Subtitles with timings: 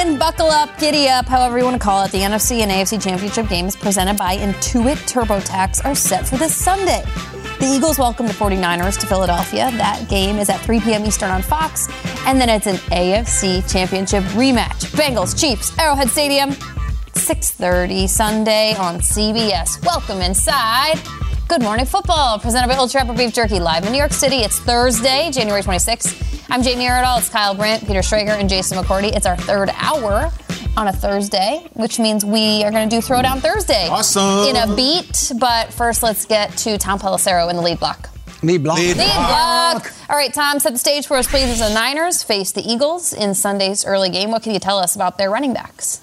[0.00, 2.10] In, buckle up, giddy up, however you want to call it.
[2.10, 7.02] The NFC and AFC championship games presented by Intuit TurboTax are set for this Sunday.
[7.58, 9.70] The Eagles welcome the 49ers to Philadelphia.
[9.72, 11.04] That game is at 3 p.m.
[11.04, 11.88] Eastern on Fox.
[12.26, 14.86] And then it's an AFC championship rematch.
[14.96, 19.84] Bengals, Chiefs, Arrowhead Stadium, 6.30 Sunday on CBS.
[19.84, 20.98] Welcome inside.
[21.48, 22.38] Good morning, football.
[22.38, 24.36] Presented by Old Trapper Beef Jerky live in New York City.
[24.36, 26.46] It's Thursday, January 26th.
[26.50, 27.18] I'm Jamie Erdahl.
[27.18, 29.14] It's Kyle Brandt, Peter Schrager, and Jason McCourty.
[29.14, 30.30] It's our third hour
[30.78, 33.86] on a Thursday, which means we are going to do Throwdown Thursday.
[33.88, 34.48] Awesome.
[34.48, 35.32] In a beat.
[35.38, 38.08] But first, let's get to Tom Pelissero in the lead block.
[38.42, 38.78] Lead block.
[38.78, 39.92] Lead block.
[40.08, 41.44] All right, Tom, set the stage for us, please.
[41.50, 44.96] As the Niners face the Eagles in Sunday's early game, what can you tell us
[44.96, 46.00] about their running backs?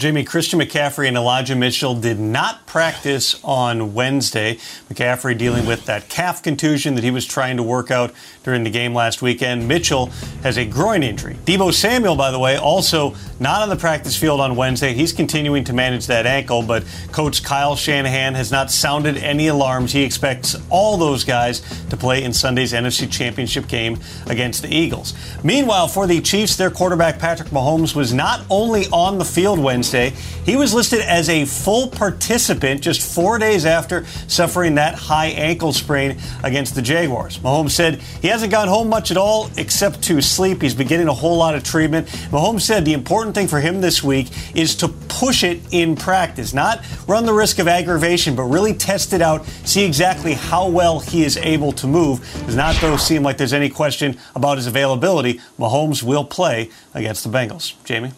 [0.00, 4.54] Jamie, Christian McCaffrey and Elijah Mitchell did not practice on Wednesday.
[4.88, 8.10] McCaffrey dealing with that calf contusion that he was trying to work out
[8.42, 9.68] during the game last weekend.
[9.68, 10.06] Mitchell
[10.42, 11.36] has a groin injury.
[11.44, 14.94] Deebo Samuel, by the way, also not on the practice field on Wednesday.
[14.94, 16.82] He's continuing to manage that ankle, but
[17.12, 19.92] Coach Kyle Shanahan has not sounded any alarms.
[19.92, 25.12] He expects all those guys to play in Sunday's NFC Championship game against the Eagles.
[25.44, 29.89] Meanwhile, for the Chiefs, their quarterback Patrick Mahomes was not only on the field Wednesday,
[29.92, 35.72] he was listed as a full participant just four days after suffering that high ankle
[35.72, 37.38] sprain against the Jaguars.
[37.38, 40.62] Mahomes said he hasn't gone home much at all except to sleep.
[40.62, 42.06] He's been getting a whole lot of treatment.
[42.30, 46.54] Mahomes said the important thing for him this week is to push it in practice,
[46.54, 51.00] not run the risk of aggravation, but really test it out, see exactly how well
[51.00, 52.20] he is able to move.
[52.46, 55.40] Does not, though, seem like there's any question about his availability.
[55.58, 57.74] Mahomes will play against the Bengals.
[57.84, 58.12] Jamie?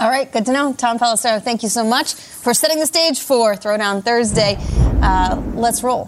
[0.00, 0.72] All right, good to know.
[0.72, 4.56] Tom Pelissero, thank you so much for setting the stage for Throwdown Thursday.
[5.00, 6.06] Uh, let's roll.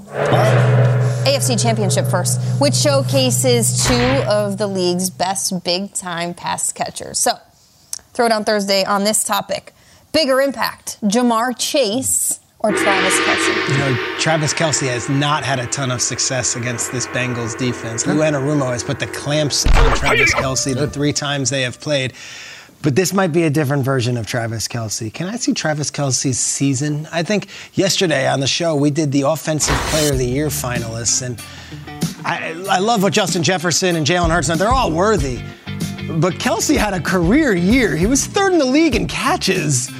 [1.27, 3.95] AFC Championship first, which showcases two
[4.29, 7.19] of the league's best big time pass catchers.
[7.19, 7.33] So,
[8.13, 9.73] Throwdown Thursday on this topic
[10.13, 13.69] bigger impact, Ja'Marr Chase or Travis Kelce?
[13.71, 18.07] You know, Travis Kelce has not had a ton of success against this Bengals defense.
[18.07, 22.15] Lou Anarumo has put the clamps on Travis Kelce the three times they have played.
[22.83, 25.13] But this might be a different version of Travis Kelce.
[25.13, 27.09] Can I see Travis Kelce's season?
[27.11, 31.23] I think yesterday on the show we did the Offensive Player of the Year finalists,
[31.23, 31.41] and
[32.25, 34.51] I, I love what Justin Jefferson and Jalen Hurts.
[34.51, 34.57] Are.
[34.57, 35.41] They're all worthy,
[36.21, 37.97] but Kelce had a career year.
[37.97, 39.91] He was third in the league in catches,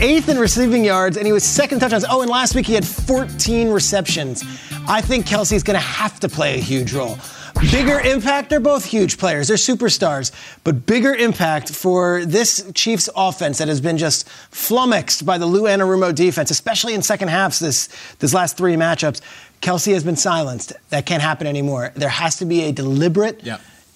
[0.00, 2.04] eighth in receiving yards, and he was second touchdowns.
[2.08, 4.42] Oh, and last week he had 14 receptions.
[4.88, 7.18] I think Kelce's going to have to play a huge role.
[7.60, 9.48] Bigger impact, they're both huge players.
[9.48, 10.32] They're superstars.
[10.64, 15.62] But bigger impact for this Chiefs offense that has been just flummoxed by the Lou
[15.62, 19.20] Anarumo defense, especially in second halves this, this last three matchups.
[19.62, 20.72] Kelce has been silenced.
[20.90, 21.92] That can't happen anymore.
[21.94, 23.40] There has to be a deliberate.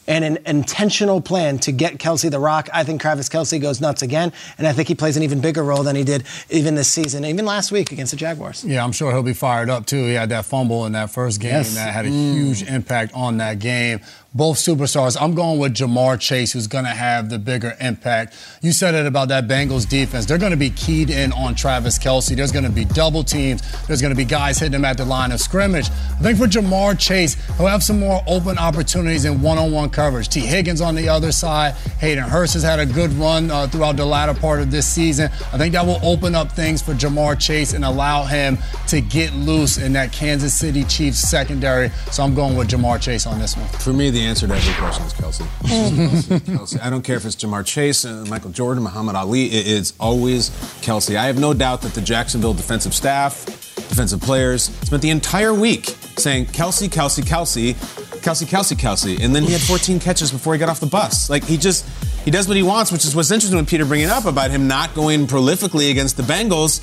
[0.09, 2.71] And an intentional plan to get Kelce the rock.
[2.73, 5.63] I think Travis Kelce goes nuts again, and I think he plays an even bigger
[5.63, 8.65] role than he did even this season, even last week against the Jaguars.
[8.65, 10.05] Yeah, I'm sure he'll be fired up too.
[10.07, 11.75] He had that fumble in that first game Yes.
[11.75, 12.33] that had a Mm.
[12.33, 14.01] huge impact on that game.
[14.35, 15.17] Both superstars.
[15.19, 18.37] I'm going with Ja'Marr Chase, who's going to have the bigger impact.
[18.61, 20.27] You said it about that Bengals defense.
[20.27, 22.37] They're going to be keyed in on Travis Kelce.
[22.37, 23.63] There's going to be double teams.
[23.87, 25.89] There's going to be guys hitting him at the line of scrimmage.
[25.91, 30.29] I think for Ja'Marr Chase, he'll have some more open opportunities in one-on-one coverage.
[30.29, 31.73] Tee Higgins on the other side.
[32.01, 35.31] Hayden Hurst has had a good run uh, throughout the latter part of this season.
[35.55, 38.59] I think that will open up things for Ja'Marr Chase and allow him
[38.89, 41.89] to get loose in that Kansas City Chiefs secondary.
[42.11, 43.67] So I'm going with Ja'Marr Chase on this one.
[43.69, 45.47] For me, the answer to every question is Kelce.
[45.63, 46.81] Kelce, Kelce.
[46.83, 49.47] I don't care if it's Ja'Marr Chase, uh, Michael Jordan, Muhammad Ali.
[49.47, 50.51] It is always
[50.83, 51.17] Kelce.
[51.17, 55.87] I have no doubt that the Jacksonville defensive staff, defensive players, spent the entire week
[56.17, 57.75] saying Kelce, Kelce, Kelce,
[58.21, 61.31] Kelce, Kelce, Kelce, and then he had 14 catches before he got off the bus.
[61.31, 61.87] Like he just.
[62.25, 64.69] He does what he wants, which is what's interesting when Peter bringing up about him
[64.69, 66.83] not going prolifically against the Bengals.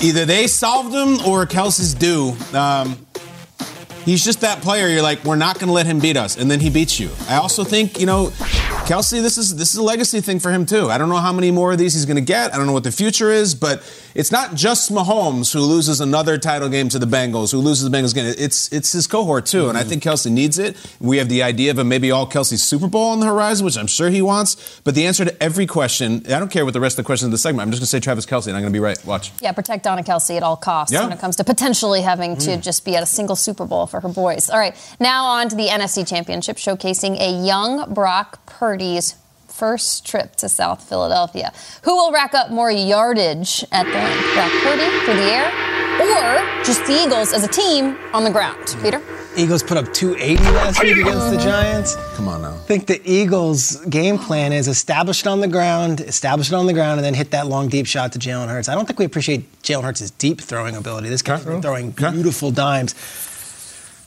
[0.00, 2.36] Either they solved him or Kelce's due.
[2.56, 3.05] Um,
[4.06, 4.86] He's just that player.
[4.86, 7.10] You're like, we're not going to let him beat us, and then he beats you.
[7.28, 8.32] I also think, you know,
[8.86, 10.88] Kelce, this is this is a legacy thing for him too.
[10.90, 12.54] I don't know how many more of these he's going to get.
[12.54, 13.82] I don't know what the future is, but
[14.14, 17.96] it's not just Mahomes who loses another title game to the Bengals, who loses the
[17.96, 18.32] Bengals game.
[18.38, 20.76] It's it's his cohort too, and I think Kelce needs it.
[21.00, 23.76] We have the idea of a maybe all Kelce Super Bowl on the horizon, which
[23.76, 24.80] I'm sure he wants.
[24.84, 27.26] But the answer to every question, I don't care what the rest of the questions
[27.26, 27.62] of the segment.
[27.66, 29.04] I'm just going to say Travis Kelce, and I'm going to be right.
[29.04, 29.32] Watch.
[29.40, 31.02] Yeah, protect Donna Kelce at all costs Yeah.
[31.02, 32.62] when it comes to potentially having to Mm.
[32.62, 34.48] just be at a single Super Bowl for her boys.
[34.48, 38.38] All right, now on to the NFC Championship, showcasing a young Brock
[38.76, 39.14] Purdy's
[39.48, 41.50] first trip to South Philadelphia.
[41.84, 44.34] Who will rack up more yardage at the line?
[44.34, 45.46] Brock Purdy through the air,
[45.98, 48.76] or just the Eagles as a team on the ground?
[48.82, 49.00] Peter?
[49.34, 51.48] Eagles put up 280 last week against the mm-hmm.
[51.48, 51.96] Giants.
[52.16, 52.52] Come on now.
[52.52, 56.66] I think the Eagles' game plan is establish it on the ground, establish it on
[56.66, 58.68] the ground, and then hit that long, deep shot to Jalen Hurts.
[58.68, 61.08] I don't think we appreciate Jalen Hurts' deep throwing ability.
[61.08, 62.94] This guy's been throwing beautiful dimes.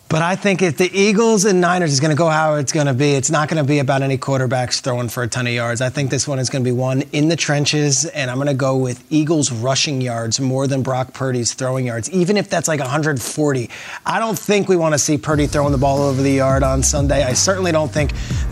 [0.09, 2.88] But I think if the Eagles and Niners is going to go how it's going
[2.88, 5.53] to be, it's not going to be about any quarterbacks throwing for a ton of
[5.53, 5.81] yards.
[5.81, 8.47] I think this one is going to be one in the trenches, and I'm going
[8.47, 12.67] to go with Eagles rushing yards more than Brock Purdy's throwing yards, even if that's
[12.67, 13.69] like 140.
[14.03, 16.81] I don't think we want to see Purdy throwing the ball over the yard on
[16.81, 17.23] Sunday.
[17.23, 18.12] I certainly don't think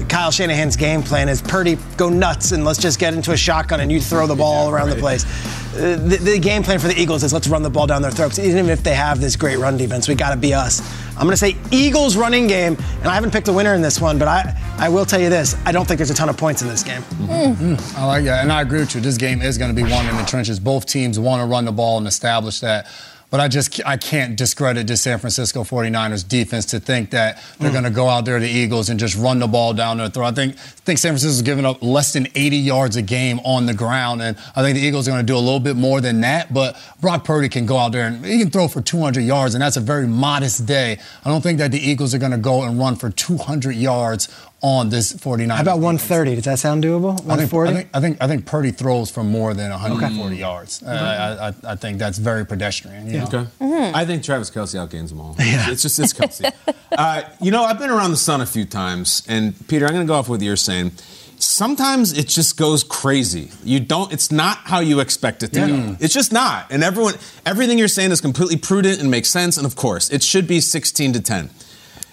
[0.10, 3.80] Kyle Shanahan's game plan is Purdy go nuts and let's just get into a shotgun
[3.80, 5.26] and you throw the ball all around the place.
[5.74, 8.40] The, the game plan for the Eagles is let's run the ball down their throats.
[8.40, 10.82] Even if they have this great run defense, we got to be us.
[11.18, 14.00] I'm going to say Eagles running game, and I haven't picked a winner in this
[14.00, 16.38] one, but I, I will tell you this: I don't think there's a ton of
[16.38, 17.02] points in this game.
[17.02, 17.74] Mm-hmm.
[17.74, 17.98] Mm-hmm.
[17.98, 19.02] I like that, and I agree with you.
[19.02, 20.60] This game is going to be won in the trenches.
[20.60, 22.88] Both teams want to run the ball and establish that.
[23.30, 27.70] But I just I can't discredit the San Francisco 49ers defense to think that they're
[27.70, 27.74] Mm.
[27.74, 30.08] going to go out there, to the Eagles, and just run the ball down their
[30.10, 30.28] throat.
[30.28, 33.66] I think I think San Francisco's giving up less than 80 yards a game on
[33.66, 36.00] the ground, and I think the Eagles are going to do a little bit more
[36.00, 36.54] than that.
[36.54, 39.62] But Brock Purdy can go out there and he can throw for 200 yards, and
[39.62, 40.98] that's a very modest day.
[41.26, 44.30] I don't think that the Eagles are going to go and run for 200 yards
[44.62, 45.52] on this 49ers.
[45.56, 46.36] How about 130?
[46.36, 47.14] Does that sound doable?
[47.24, 47.70] 140?
[47.70, 50.82] I think I think I think Purdy throws for more than 140 yards.
[50.82, 53.06] Uh, I, I, I think that's very pedestrian.
[53.08, 53.26] you know?
[53.26, 53.92] Okay.
[53.94, 55.36] I think Travis Kelce outgains them all.
[55.40, 55.70] Yeah.
[55.70, 56.52] It's just it's Kelce.
[56.92, 60.06] uh, you know, I've been around the sun a few times, and Peter, I'm going
[60.06, 60.92] to go off with what you're saying.
[61.40, 63.52] Sometimes it just goes crazy.
[63.64, 64.12] You don't.
[64.12, 65.96] It's not how you expect it to go.
[66.00, 66.72] It's just not.
[66.72, 67.14] And everyone,
[67.46, 69.56] everything you're saying is completely prudent and makes sense.
[69.56, 71.50] And of course, it should be 16 to 10.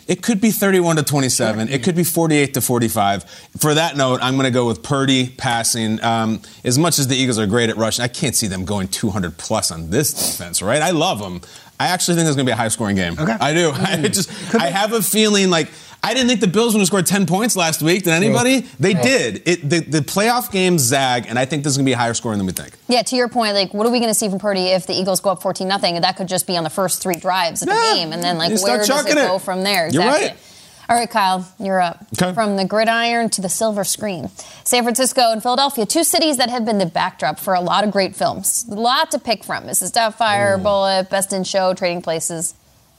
[0.06, 1.68] It could be 31 to 27.
[1.68, 3.24] It could be 48 to 45.
[3.58, 6.02] For that note, I'm going to go with Purdy passing.
[6.04, 8.88] Um, as much as the Eagles are great at rushing, I can't see them going
[8.88, 10.82] 200 plus on this defense, right?
[10.82, 11.40] I love them.
[11.80, 13.18] I actually think it's going to be a high scoring game.
[13.18, 13.32] Okay.
[13.32, 13.70] I do.
[13.74, 15.68] I just, I have a feeling like,
[16.04, 18.04] I didn't think the Bills were going to score 10 points last week.
[18.04, 18.60] Did anybody?
[18.78, 19.42] They did.
[19.46, 21.96] It, the, the playoff games zag, and I think this is going to be a
[21.96, 22.74] higher scoring than we think.
[22.88, 24.92] Yeah, to your point, like, what are we going to see from Purdy if the
[24.92, 26.00] Eagles go up 14 nothing?
[26.00, 28.12] That could just be on the first three drives of the game.
[28.12, 29.88] And then, like, where does it go from there?
[29.88, 30.28] You're Exactly.
[30.28, 30.38] right.
[30.86, 32.04] All right, Kyle, you're up.
[32.20, 32.34] Okay.
[32.34, 34.28] From the gridiron to the silver screen.
[34.64, 37.90] San Francisco and Philadelphia, two cities that have been the backdrop for a lot of
[37.90, 38.66] great films.
[38.70, 39.64] A lot to pick from.
[39.64, 39.92] Mrs.
[39.92, 40.62] Doubtfire, mm.
[40.62, 42.54] Bullitt, Best in Show, Trading Places.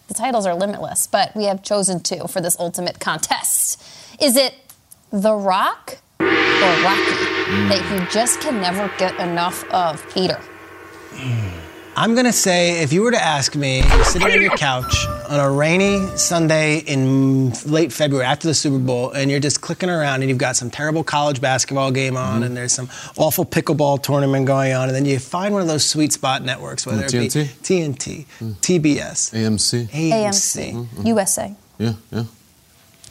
[0.07, 3.81] The titles are limitless, but we have chosen two for this ultimate contest.
[4.21, 4.53] Is it
[5.11, 7.25] The Rock or Rocky
[7.69, 10.39] that you just can never get enough of, Peter?
[11.11, 11.64] Hmm.
[11.97, 15.07] I'm going to say if you were to ask me, you're sitting on your couch
[15.29, 19.89] on a rainy Sunday in late February after the Super Bowl, and you're just clicking
[19.89, 22.43] around and you've got some terrible college basketball game on, mm-hmm.
[22.43, 25.85] and there's some awful pickleball tournament going on, and then you find one of those
[25.85, 27.95] sweet spot networks, whether it be TNT?
[27.95, 28.55] TNT, mm.
[28.55, 29.87] TBS, AMC.
[29.87, 30.73] AMC.
[30.73, 31.07] Mm-hmm.
[31.07, 31.55] USA.
[31.77, 32.23] Yeah, yeah.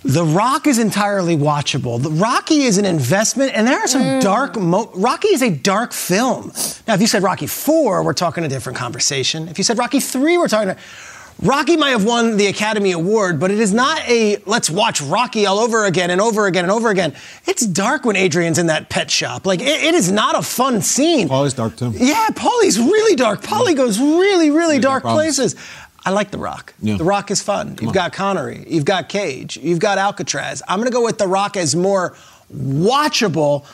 [0.04, 2.00] The Rock is entirely watchable.
[2.02, 4.20] The Rocky is an investment, and there are some Mm.
[4.22, 4.56] dark.
[4.60, 6.52] Mo- Rocky is a dark film.
[6.86, 9.48] Now, if you said Rocky Four, we're talking a different conversation.
[9.48, 10.74] If you said Rocky Three, we're talking.
[11.42, 15.46] Rocky might have won the Academy Award, but it is not a let's watch Rocky
[15.46, 17.12] all over again and over again and over again.
[17.46, 19.44] It's dark when Adrian's in that pet shop.
[19.44, 21.28] Like it, it is not a fun scene.
[21.28, 21.92] Paulie's dark too.
[21.96, 23.42] Yeah, Paulie's really dark.
[23.42, 25.36] Paulie goes really, really dark problems.
[25.38, 25.56] places.
[26.04, 26.74] I like The Rock.
[26.80, 26.96] Yeah.
[26.96, 27.78] The Rock is fun.
[27.80, 28.64] You've got Connery.
[28.68, 29.56] You've got Cage.
[29.56, 30.62] You've got Alcatraz.
[30.68, 32.14] I'm going to go with The Rock as more
[32.54, 33.66] watchable.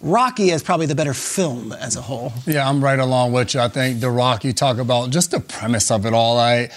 [0.00, 2.32] Rocky is probably the better film as a whole.
[2.46, 3.60] Yeah, I'm right along with you.
[3.60, 6.36] I think The Rock, you talk about just the premise of it all.
[6.36, 6.70] Right?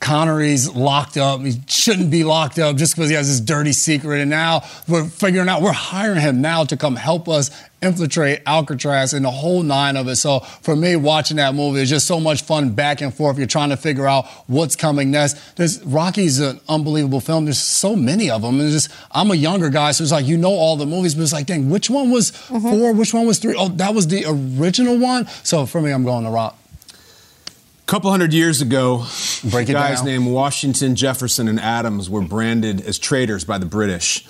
[0.00, 1.40] Connery's locked up.
[1.40, 4.20] He shouldn't be locked up just because he has this dirty secret.
[4.20, 7.50] And now we're figuring out, we're hiring him now to come help us
[7.82, 10.16] infiltrate Alcatraz and the whole nine of it.
[10.16, 13.36] So for me, watching that movie is just so much fun back and forth.
[13.38, 15.56] You're trying to figure out what's coming next.
[15.56, 17.44] There's, Rocky's an unbelievable film.
[17.44, 18.60] There's so many of them.
[18.60, 21.22] And just, I'm a younger guy, so it's like, you know all the movies, but
[21.22, 22.60] it's like, dang, which one was mm-hmm.
[22.60, 22.92] four?
[22.92, 23.54] Which one was three?
[23.56, 25.26] Oh, that was the original one.
[25.44, 26.58] So for me, I'm going to Rock.
[26.88, 29.06] A couple hundred years ago,
[29.44, 30.06] Break guys down.
[30.06, 34.26] named Washington, Jefferson, and Adams were branded as traitors by the British.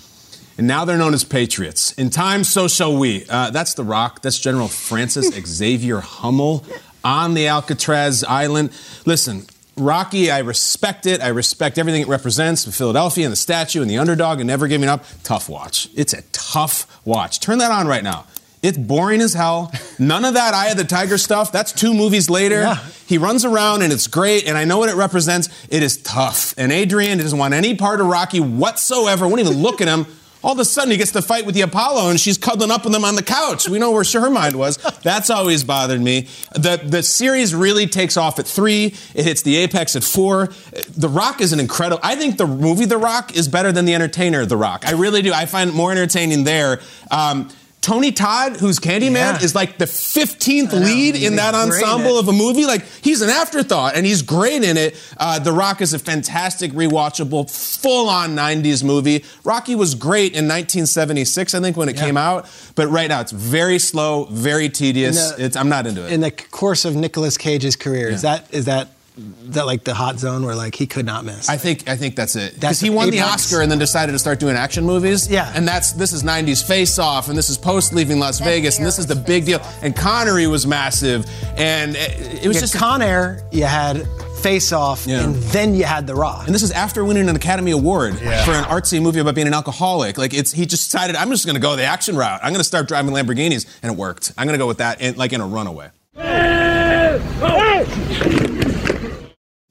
[0.58, 1.92] And now they're known as patriots.
[1.92, 3.26] In time, so shall we.
[3.28, 4.22] Uh, that's The Rock.
[4.22, 6.64] That's General Francis Xavier Hummel
[7.04, 8.70] on the Alcatraz Island.
[9.04, 9.44] Listen,
[9.76, 11.20] Rocky, I respect it.
[11.20, 14.88] I respect everything it represents Philadelphia and the statue and the underdog and never giving
[14.88, 15.04] up.
[15.22, 15.88] Tough watch.
[15.94, 17.40] It's a tough watch.
[17.40, 18.24] Turn that on right now.
[18.62, 19.70] It's boring as hell.
[19.98, 21.52] None of that Eye of the Tiger stuff.
[21.52, 22.62] That's two movies later.
[22.62, 22.82] Yeah.
[23.06, 25.50] He runs around and it's great, and I know what it represents.
[25.68, 26.54] It is tough.
[26.56, 30.06] And Adrian doesn't want any part of Rocky whatsoever, won't even look at him.
[30.44, 32.84] All of a sudden, he gets to fight with the Apollo, and she's cuddling up
[32.84, 33.68] with him on the couch.
[33.68, 34.76] We know where her mind was.
[35.02, 36.28] That's always bothered me.
[36.54, 38.94] The, the series really takes off at three.
[39.14, 40.48] It hits the apex at four.
[40.96, 42.00] The Rock is an incredible.
[42.02, 44.84] I think the movie The Rock is better than the entertainer The Rock.
[44.86, 45.32] I really do.
[45.32, 46.80] I find it more entertaining there.
[47.10, 47.48] Um,
[47.86, 49.42] Tony Todd, who's Candyman, Yeah.
[49.44, 52.66] is like the 15th I know, lead in that ensemble of a movie.
[52.66, 54.96] Like he's an afterthought, and he's great in it.
[55.16, 59.24] Uh, the Rock is a fantastic, rewatchable, full-on '90s movie.
[59.44, 62.02] Rocky was great in 1976, I think, when it Yeah.
[62.06, 62.48] came out.
[62.74, 65.16] But right now, it's very slow, very tedious.
[65.30, 66.12] The- it's, I'm not into it.
[66.12, 70.18] In the course of Nicolas Cage's career, is that is that that like the hot
[70.18, 71.48] zone where like he could not miss?
[71.48, 72.54] I think I think that's it.
[72.54, 73.32] Because he won the apex.
[73.46, 75.28] Oscar and then decided to start doing action movies.
[75.30, 75.50] Yeah.
[75.54, 78.86] And that's this is 90s Face Off and this is post leaving Las Vegas and
[78.86, 79.60] this is the big deal.
[79.82, 81.24] And Connery was massive
[81.56, 84.06] and it, it was you just had Con Air, you had
[84.42, 85.24] Face Off, Yeah.
[85.24, 86.44] and then you had The Rock.
[86.46, 88.44] And this is after winning an Academy Award Yeah.
[88.44, 90.18] for an artsy movie about being an alcoholic.
[90.18, 92.40] Like it's he just decided I'm just going to go the action route.
[92.42, 94.32] I'm going to start driving Lamborghinis, and it worked.
[94.36, 95.88] I'm going to go with that, in, like in a runaway.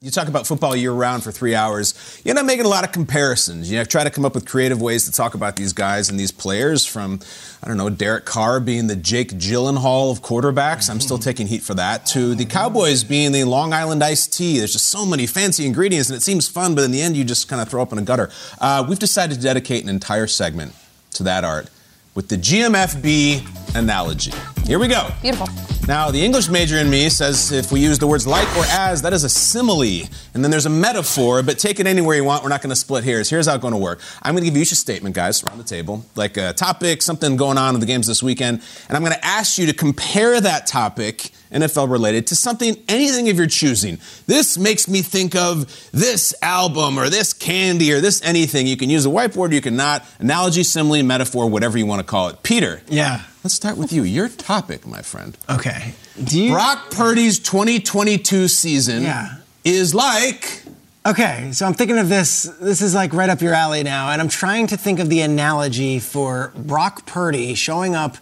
[0.06, 2.22] You talk about football year round for three hours.
[2.24, 3.68] You end up making a lot of comparisons.
[3.68, 6.16] You know, try to come up with creative ways to talk about these guys and
[6.16, 6.86] these players.
[6.86, 7.18] From
[7.60, 10.88] I don't know Derek Carr being the Jake Gyllenhaal of quarterbacks.
[10.88, 12.06] I'm still taking heat for that.
[12.06, 14.58] To the Cowboys being the Long Island iced tea.
[14.58, 17.24] There's just so many fancy ingredients, and it seems fun, but in the end, you
[17.24, 18.30] just kind of throw up in a gutter.
[18.60, 20.72] Uh, we've decided to dedicate an entire segment
[21.14, 21.68] to that art
[22.16, 24.32] with the GMFB analogy.
[24.64, 25.08] Here we go.
[25.22, 25.46] Beautiful.
[25.86, 29.02] Now, the English major in me says if we use the words like or as,
[29.02, 30.08] that is a simile.
[30.34, 32.42] And then there's a metaphor, but take it anywhere you want.
[32.42, 33.30] We're not going to split hairs.
[33.30, 34.00] Here's how it's going to work.
[34.22, 37.02] I'm going to give you each a statement, guys, around the table, like a topic,
[37.02, 38.62] something going on in the games this weekend.
[38.88, 43.28] And I'm going to ask you to compare that topic, NFL related, to something, anything
[43.28, 43.98] of your choosing.
[44.26, 48.66] This makes me think of this album or this candy or this anything.
[48.66, 50.04] You can use a whiteboard, you can not.
[50.18, 52.42] Analogy, simile, metaphor, whatever you want to call it.
[52.42, 52.82] Peter.
[52.88, 53.22] yeah.
[53.44, 54.02] Let's start with you.
[54.02, 55.38] Your topic, my friend.
[55.48, 55.94] Okay.
[56.24, 56.50] Do you?
[56.50, 59.36] Brock Purdy's 2022 season Yeah.
[59.64, 60.62] is like.
[61.06, 62.42] Okay, so I'm thinking of this.
[62.60, 65.20] This is like right up your alley now, and I'm trying to think of the
[65.20, 68.16] analogy for Brock Purdy showing up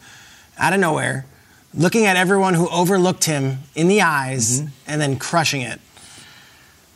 [0.58, 1.24] out of nowhere,
[1.76, 4.68] looking at everyone who overlooked him in the eyes, mm-hmm.
[4.86, 5.80] and then crushing it.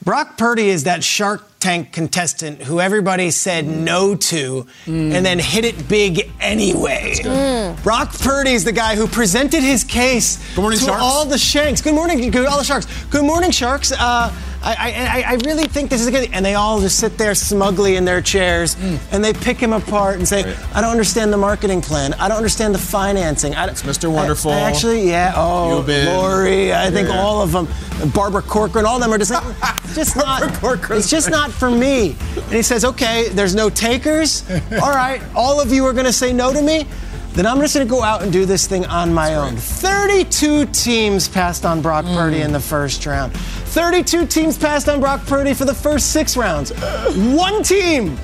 [0.04, 3.78] Brock Purdy is that Shark Tank contestant who everybody said mm.
[3.78, 5.12] no to mm.
[5.12, 7.14] and then hit it big anyway.
[7.18, 7.82] Mm.
[7.82, 11.02] Brock Purdy is the guy who presented his case morning, to Sharks.
[11.02, 11.82] all the Shanks.
[11.82, 12.86] Good morning, good, all the Sharks.
[13.06, 13.92] Good morning, Sharks.
[13.92, 14.32] Uh,
[14.62, 16.30] I, I, I- I really think this is good.
[16.32, 18.96] And they all just sit there smugly in their chairs hmm.
[19.12, 20.40] and they pick him apart and say,
[20.74, 22.14] I don't understand the marketing plan.
[22.14, 23.54] I don't understand the financing.
[23.54, 24.12] I, it's Mr.
[24.12, 24.52] Wonderful.
[24.52, 25.32] actually, yeah.
[25.36, 26.06] Oh, Cuban.
[26.06, 26.72] Lori.
[26.72, 27.20] I think Yeah.
[27.20, 27.68] all of them.
[28.12, 29.44] Barbara Corcoran, all of them are just like,
[29.94, 30.42] just not.
[30.54, 32.16] Corcoran's It's just not for me.
[32.36, 34.48] And he says, okay, there's no takers.
[34.82, 36.86] All right, all of you are going to say no to me.
[37.32, 39.56] Then I'm just going to go out and do this thing on my own.
[39.56, 43.32] 32 teams passed on Brock Purdy in the first round.
[43.34, 46.70] 32 teams passed on Brock Purdy for the first six rounds.
[47.16, 48.16] One team,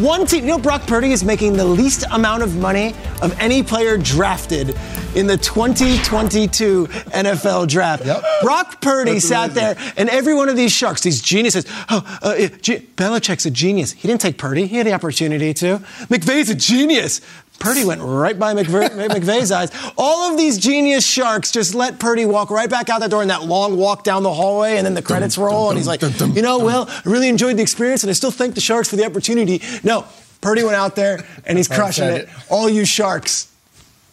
[0.00, 3.62] One team, you know, Brock Purdy is making the least amount of money of any
[3.62, 4.74] player drafted
[5.14, 8.06] in the 2022 NFL draft.
[8.06, 8.24] Yep.
[8.40, 9.62] Brock Purdy That's sat amazing.
[9.84, 13.92] there, and every one of these sharks, these geniuses, oh, uh, G- Belichick's a genius.
[13.92, 15.78] He didn't take Purdy, he had the opportunity to.
[16.08, 17.20] McVay's a genius.
[17.62, 19.70] Purdy went right by McVer- McVay's eyes.
[19.96, 23.28] All of these genius sharks just let Purdy walk right back out that door in
[23.28, 26.42] that long walk down the hallway, and then the credits roll, and he's like, you
[26.42, 29.04] know, well, I really enjoyed the experience, and I still thank the sharks for the
[29.06, 29.62] opportunity.
[29.84, 30.04] No,
[30.40, 32.28] Purdy went out there, and he's crushing it.
[32.50, 33.46] All you sharks,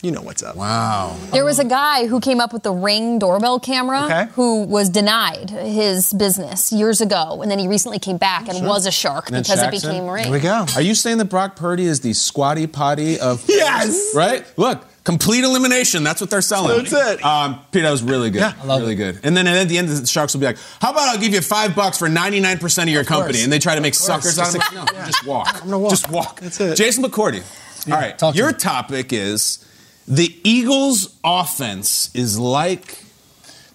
[0.02, 0.56] you know what's up.
[0.56, 1.18] Wow.
[1.32, 4.28] There was a guy who came up with the Ring doorbell camera Okay.
[4.34, 8.86] who was denied his business years ago, and then he recently came back and was
[8.86, 9.90] a shark And because it Jackson?
[9.92, 10.24] became Ring.
[10.26, 10.66] Here we go.
[10.76, 14.14] Are you saying that Brock Purdy is the squatty potty of Yes!
[14.16, 14.46] Right?
[14.56, 16.04] Look, complete elimination.
[16.06, 16.78] That's what they're selling.
[16.86, 17.26] That's it.
[17.26, 18.40] Um, Pete, that was really good.
[18.40, 18.96] Yeah, I love really it.
[18.96, 19.20] good.
[19.24, 21.42] And then at the end, the Sharks will be like, "How about I'll give you
[21.42, 23.44] five bucks for 99 percent of your company?" course.
[23.44, 24.76] And they try to make suckers out of Just it.
[24.76, 25.06] No, like- yeah.
[25.08, 25.50] just walk.
[25.56, 25.90] I'm gonna walk.
[25.92, 26.40] Just walk.
[26.40, 26.76] That's it.
[26.78, 27.44] Jason McCourty.
[27.92, 28.18] All right.
[28.18, 28.58] talk to Your me.
[28.58, 29.60] topic is
[30.10, 33.04] the Eagles' offense is like.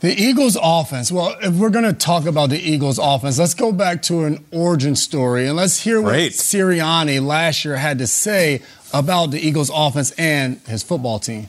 [0.00, 1.10] The Eagles' offense.
[1.12, 4.44] Well, if we're going to talk about the Eagles' offense, let's go back to an
[4.50, 6.32] origin story and let's hear what Great.
[6.32, 8.60] Sirianni last year had to say
[8.92, 11.46] about the Eagles' offense and his football team.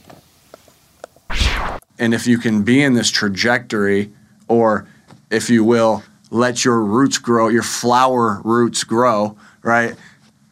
[1.98, 4.12] And if you can be in this trajectory,
[4.48, 4.86] or
[5.30, 9.96] if you will, let your roots grow, your flower roots grow, right?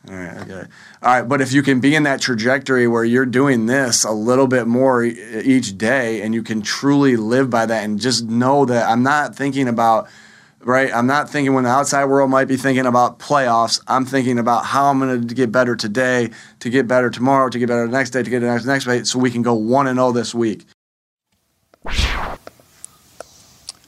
[0.07, 0.65] All right, okay.
[1.03, 4.11] All right, but if you can be in that trajectory where you're doing this a
[4.11, 8.67] little bit more each day and you can truly live by that and just know
[8.67, 10.09] that I'm not thinking about,
[10.61, 10.95] right?
[10.95, 13.83] I'm not thinking when the outside world might be thinking about playoffs.
[13.87, 16.31] I'm thinking about how I'm going to get better today,
[16.61, 18.85] to get better tomorrow, to get better the next day, to get the next next
[18.85, 20.67] day, so we can go 1 and 0 this week.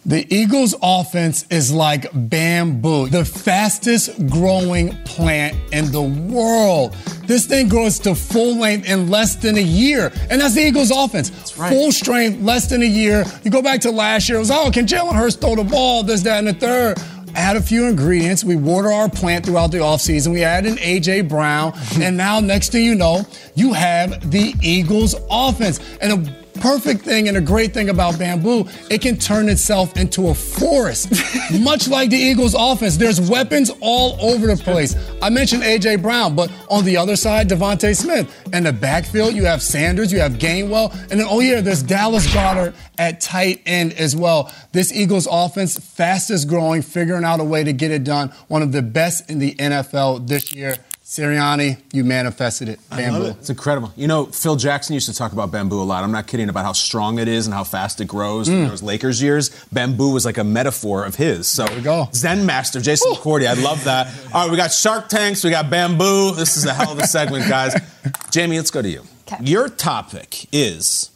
[0.06, 6.92] The Eagles' offense is like bamboo, the fastest growing plant in the world.
[7.24, 10.12] This thing grows to full length in less than a year.
[10.30, 11.50] And that's the Eagles' offense.
[11.50, 13.24] Full strength, less than a year.
[13.42, 16.04] You go back to last year, it was, oh, can Jalen Hurts throw the ball?
[16.04, 16.98] This, that, and the third.
[17.34, 18.44] Add a few ingredients.
[18.44, 20.32] We water our plant throughout the offseason.
[20.32, 21.22] We add in A.J.
[21.22, 21.72] Brown.
[21.72, 22.02] Mm-hmm.
[22.02, 25.80] and now, next thing you know, you have the Eagles' offense.
[26.00, 30.28] And a perfect thing and a great thing about bamboo, it can turn itself into
[30.28, 31.10] a forest.
[31.60, 34.96] Much like the Eagles offense, there's weapons all over the place.
[35.22, 38.32] I mentioned AJ Brown, but on the other side, DeVonta Smith.
[38.52, 42.26] In the backfield, you have Sanders, you have Gainwell, and then oh yeah, there's Dallas
[42.32, 44.52] Goedert at tight end as well.
[44.72, 48.32] This Eagles offense, fastest growing, figuring out a way to get it done.
[48.48, 50.76] One of the best in the NFL this year.
[51.06, 52.80] Sirianni, you manifested it.
[52.90, 53.26] Bamboo.
[53.26, 53.92] It's incredible.
[53.94, 56.02] You know, Phil Jackson used to talk about bamboo a lot.
[56.02, 58.48] I'm not kidding about how strong it is and how fast it grows.
[58.48, 58.68] In mm.
[58.68, 61.46] those Lakers years, bamboo was like a metaphor of his.
[61.46, 62.08] So we go.
[62.12, 63.46] Zen master, Jason McCourty.
[63.46, 64.08] I love that.
[64.34, 66.34] All right, we got Shark Tanks, we got bamboo.
[66.34, 67.80] This is a hell of a segment, guys.
[68.32, 69.02] Jamie, let's go to you.
[69.28, 69.44] Okay.
[69.44, 71.12] Your topic is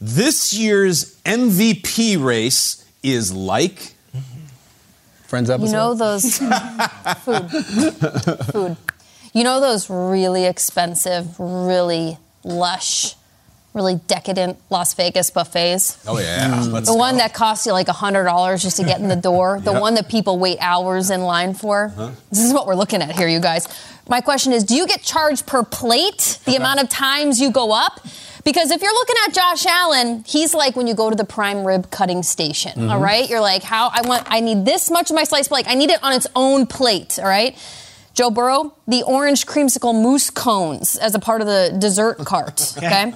[0.00, 3.92] this year's MVP race is like.
[5.26, 5.66] Friends episode.
[5.66, 6.38] You know those
[7.24, 7.50] food,
[8.46, 8.76] food.
[9.36, 13.16] You know those really expensive, really lush,
[13.74, 16.02] really decadent Las Vegas buffets.
[16.08, 16.72] Oh yeah, hmm.
[16.72, 19.60] let's The one that costs you like hundred dollars just to get in the door.
[19.62, 19.80] The Yep.
[19.82, 21.92] one that people wait hours in line for.
[21.94, 22.12] Uh-huh.
[22.30, 23.68] This is what we're looking at here, you guys.
[24.08, 26.38] My question is: Do you get charged per plate?
[26.46, 26.56] The uh-huh.
[26.56, 28.06] amount of times you go up?
[28.42, 31.66] Because if you're looking at Josh Allen, he's like when you go to the prime
[31.66, 32.72] rib cutting station.
[32.72, 32.90] Mm-hmm.
[32.90, 35.66] all right, you're like, how I want, I need this much of my sliced plate.
[35.68, 37.18] I need it on its own plate.
[37.18, 37.54] All right.
[38.16, 42.72] Joe Burrow, the orange creamsicle moose cones as a part of the dessert cart.
[42.86, 43.12] Okay.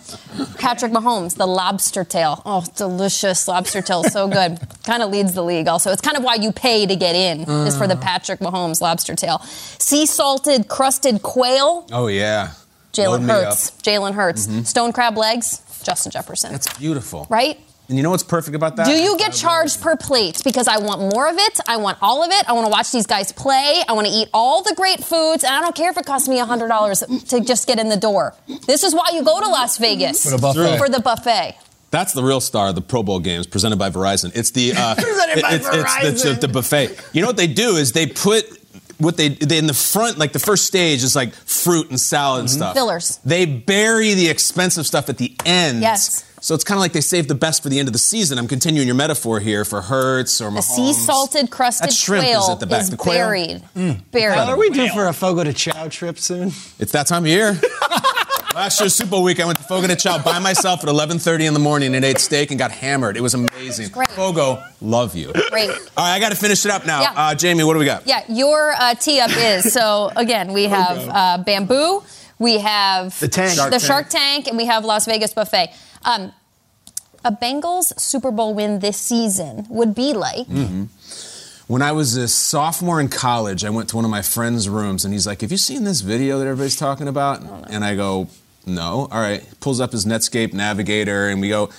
[0.58, 2.42] Patrick Mahomes, the lobster tail.
[2.44, 4.58] Oh, delicious lobster tail, so good.
[4.84, 5.68] kind of leads the league.
[5.68, 8.00] Also, it's kind of why you pay to get in is for the mm.
[8.00, 9.38] Patrick Mahomes lobster tail.
[9.78, 11.86] Sea salted crusted quail.
[11.92, 12.52] Oh yeah.
[12.92, 13.68] Jalen Load me Hurts.
[13.68, 13.82] up.
[13.82, 14.46] Jalen Hurts.
[14.46, 14.62] Mm-hmm.
[14.62, 15.62] Stone crab legs.
[15.84, 16.52] Justin Jefferson.
[16.52, 17.26] That's beautiful.
[17.30, 17.58] right.
[17.90, 18.86] And you know what's perfect about that?
[18.86, 20.42] Do you get charged per plate?
[20.44, 21.58] Because I want more of it.
[21.66, 22.48] I want all of it.
[22.48, 23.82] I want to watch these guys play.
[23.88, 25.42] I want to eat all the great foods.
[25.42, 28.34] And I don't care if it costs me $100 to just get in the door.
[28.66, 30.22] This is why you go to Las Vegas.
[30.22, 30.78] For the buffet.
[30.78, 31.56] For the buffet.
[31.90, 34.30] That's the real star of the Pro Bowl games presented by Verizon.
[34.36, 36.96] It's the uh, Presented by it's, it's, it's the, the buffet.
[37.12, 38.59] You know what they do is they put
[39.00, 42.40] what they, they in the front like the first stage is like fruit and salad
[42.40, 42.58] and mm-hmm.
[42.58, 42.74] stuff.
[42.74, 43.18] Fillers.
[43.24, 45.80] They bury the expensive stuff at the end.
[45.80, 46.24] Yes.
[46.42, 48.38] So it's kind of like they save the best for the end of the season.
[48.38, 50.62] I'm continuing your metaphor here for Hurts or The Mahomes.
[50.62, 52.80] sea salted crusted That shrimp is at the back.
[52.82, 53.18] is The quail?
[53.18, 53.62] buried.
[53.76, 54.10] Mm.
[54.10, 54.38] Buried.
[54.38, 56.52] Are we due for a Fogo de Chao trip soon?
[56.78, 57.60] It's that time of year.
[58.54, 61.46] Last year's Super Bowl week, I went to Fogo de Chao by myself at 11:30
[61.46, 63.16] in the morning and ate steak and got hammered.
[63.16, 63.90] It was amazing.
[63.90, 64.08] Great.
[64.10, 65.32] Fogo, love you.
[65.50, 65.70] Great.
[65.70, 67.02] All right, I got to finish it up now.
[67.02, 67.12] Yeah.
[67.16, 68.06] Uh, Jamie, what do we got?
[68.08, 72.02] Yeah, your uh, tee up is so again we have uh, bamboo,
[72.40, 73.54] we have The tank.
[73.56, 75.72] the Shark Shark Tank, and we have Las Vegas buffet.
[76.04, 76.32] Um,
[77.24, 80.46] a Bengals Super Bowl win this season would be like
[81.70, 85.04] When I was a sophomore in college, I went to one of my friend's rooms
[85.04, 87.70] and he's like, Have you seen this video that everybody's talking about?
[87.70, 88.26] And I go,
[88.66, 89.06] No.
[89.08, 89.46] All right.
[89.60, 91.70] Pulls up his Netscape Navigator and we go,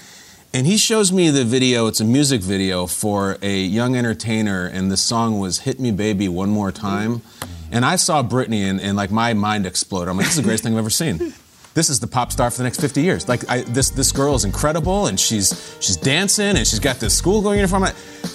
[0.54, 1.88] and he shows me the video.
[1.88, 6.30] It's a music video for a young entertainer, and the song was Hit Me Baby
[6.30, 7.21] One More Time.
[7.69, 10.08] And I saw Britney and, and like my mind exploded.
[10.08, 11.34] I'm like, This is the greatest thing I've ever seen.
[11.73, 13.27] This is the pop star for the next 50 years.
[13.27, 17.13] Like I, this, this girl is incredible, and she's she's dancing, and she's got this
[17.13, 17.84] school going uniform.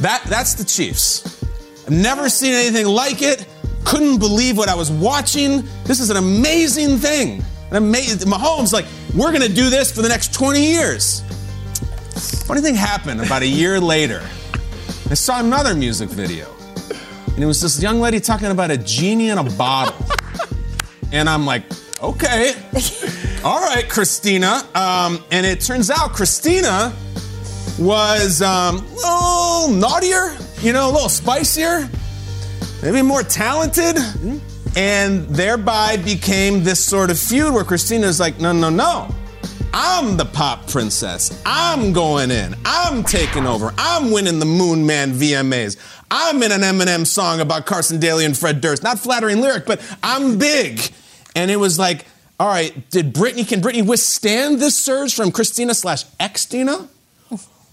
[0.01, 1.46] That that's the Chiefs.
[1.87, 3.47] I've never seen anything like it.
[3.85, 5.63] Couldn't believe what I was watching.
[5.85, 7.45] This is an amazing thing.
[7.71, 8.29] An amazing.
[8.29, 11.23] Mahomes, like, we're gonna do this for the next 20 years.
[12.47, 14.23] Funny thing happened about a year later.
[15.11, 16.53] I saw another music video,
[17.29, 20.05] and it was this young lady talking about a genie in a bottle.
[21.13, 21.63] And I'm like,
[22.03, 22.55] okay,
[23.45, 24.63] all right, Christina.
[24.75, 26.93] Um, and it turns out Christina
[27.79, 31.89] was um, a little naughtier, you know, a little spicier,
[32.83, 33.97] maybe more talented,
[34.77, 39.09] and thereby became this sort of feud where Christina's like, no, no, no.
[39.79, 41.43] I'm the pop princess.
[41.45, 42.55] I'm going in.
[42.65, 43.75] I'm taking over.
[43.77, 45.77] I'm winning the Moon Man VMAs.
[46.11, 48.83] I'm in an Eminem song about Carson Daly and Fred Durst.
[48.83, 50.81] Not flattering lyric, but I'm big.
[51.35, 52.07] And it was like,
[52.41, 56.89] all right, did Britney, can Britney withstand this surge from Christina slash Xtina?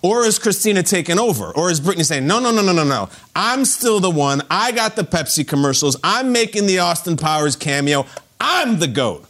[0.04, 1.52] Or is Christina taking over?
[1.56, 3.10] Or is Britney saying, no, no, no, no, no, no.
[3.34, 4.42] I'm still the one.
[4.52, 5.96] I got the Pepsi commercials.
[6.04, 8.06] I'm making the Austin Powers cameo.
[8.40, 9.26] I'm the GOAT.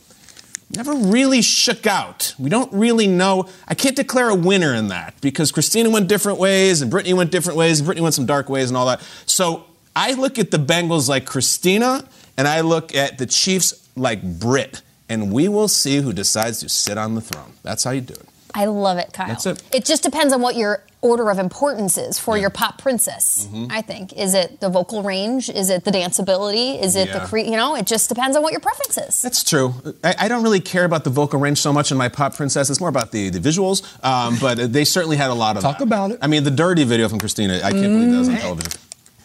[0.75, 2.33] Never really shook out.
[2.39, 3.47] We don't really know.
[3.67, 7.29] I can't declare a winner in that because Christina went different ways and Britney went
[7.31, 8.99] different ways and Britney went some dark ways and all that.
[9.27, 12.03] So I look at the Bengals like Christina
[12.35, 14.81] and I look at the Chiefs like Brit.
[15.07, 17.53] And we will see who decides to sit on the throne.
[17.61, 18.27] That's how you do it.
[18.55, 19.27] I love it, Kyle.
[19.27, 19.63] That's it.
[19.73, 23.47] It just depends on what your order of importance is for your pop princess.
[23.51, 23.71] Mm-hmm.
[23.71, 25.49] I think is it the vocal range?
[25.49, 26.81] Is it the danceability?
[26.81, 27.19] Is it Yeah.
[27.19, 27.75] the cre- you know?
[27.75, 29.21] It just depends on what your preference is.
[29.21, 29.73] That's true.
[30.03, 32.69] I, I don't really care about the vocal range so much in my pop princess.
[32.69, 33.83] It's more about the, the visuals.
[34.03, 35.83] Um, but they certainly had a lot of Talk that.
[35.83, 36.19] about it.
[36.21, 37.57] I mean, the dirty video from Christina.
[37.63, 38.71] I can't believe that was on television.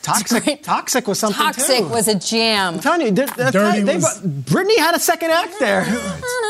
[0.08, 1.88] Toxic, toxic was something Toxic too.
[1.88, 2.74] was a jam.
[2.74, 5.84] I'm telling you, they're- Dirty right, they, was- Britney had a second act there.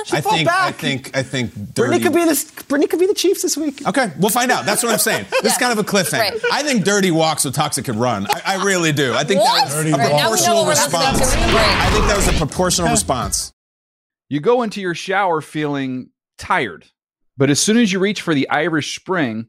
[0.07, 0.75] She I fought think, I back.
[0.77, 1.53] think, I think.
[1.53, 3.87] Britney could be the Britney could be the Chiefs this week.
[3.87, 4.64] Okay, we'll find out.
[4.64, 5.27] That's what I'm saying.
[5.42, 6.12] This is kind of a cliffhanger.
[6.21, 6.40] Right.
[6.53, 8.27] I think Dirty walks so Toxic could run.
[8.31, 9.12] I, I really do.
[9.12, 9.55] I think What?
[9.57, 10.05] that was Dirty a walks.
[10.05, 11.35] Right, now we know proportional what we're listening response.
[11.35, 13.53] I think that was a proportional response.
[14.31, 16.87] You go into your shower feeling tired,
[17.37, 19.49] but as soon as you reach for the Irish Spring,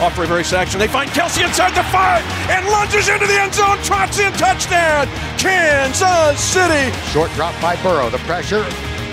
[0.00, 0.78] Off reverse action.
[0.78, 3.78] They find Kelce inside the five and lunges into the end zone.
[3.82, 5.08] Trots in touchdown.
[5.36, 6.96] Kansas City.
[7.10, 8.08] Short drop by Burrow.
[8.08, 8.64] The pressure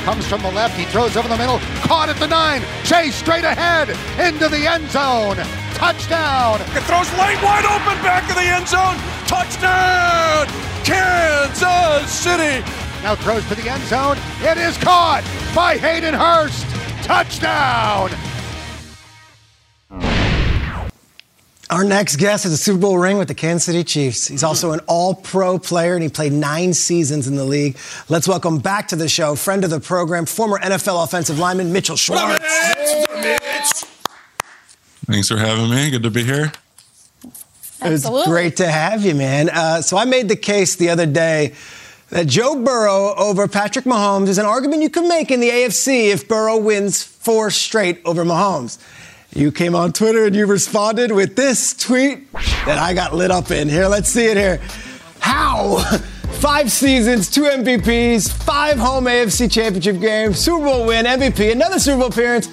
[0.06, 0.78] comes from the left.
[0.78, 1.58] He throws over the middle.
[1.90, 2.62] Caught at the nine.
[2.84, 3.90] Chase straight ahead
[4.22, 5.38] into the end zone.
[5.74, 6.62] Touchdown.
[6.62, 8.98] It throws late wide open back of the end zone.
[9.26, 10.46] Touchdown.
[10.86, 12.64] Kansas City.
[13.02, 14.18] Now throws to the end zone.
[14.42, 15.24] It is caught
[15.56, 16.64] by Hayden Hurst.
[17.04, 18.12] Touchdown.
[21.70, 24.28] Our next guest has a Super Bowl ring with the Kansas City Chiefs.
[24.28, 27.76] He's also an all pro player and he played nine seasons in the league.
[28.08, 31.96] Let's welcome back to the show, friend of the program, former NFL offensive lineman Mitchell
[31.96, 32.38] Schwartz.
[35.08, 35.90] Thanks for having me.
[35.90, 36.52] Good to be here.
[37.82, 39.50] It's great to have you, man.
[39.50, 41.56] Uh, so I made the case the other day
[42.10, 46.12] that Joe Burrow over Patrick Mahomes is an argument you could make in the AFC
[46.12, 48.78] if Burrow wins four straight over Mahomes.
[49.34, 52.32] You came on Twitter and you responded with this tweet
[52.66, 53.68] that I got lit up in.
[53.68, 54.62] Here, let's see it here.
[55.20, 55.80] How?
[56.40, 62.00] Five seasons, two MVPs, five home AFC championship games, Super Bowl win, MVP, another Super
[62.00, 62.48] Bowl appearance.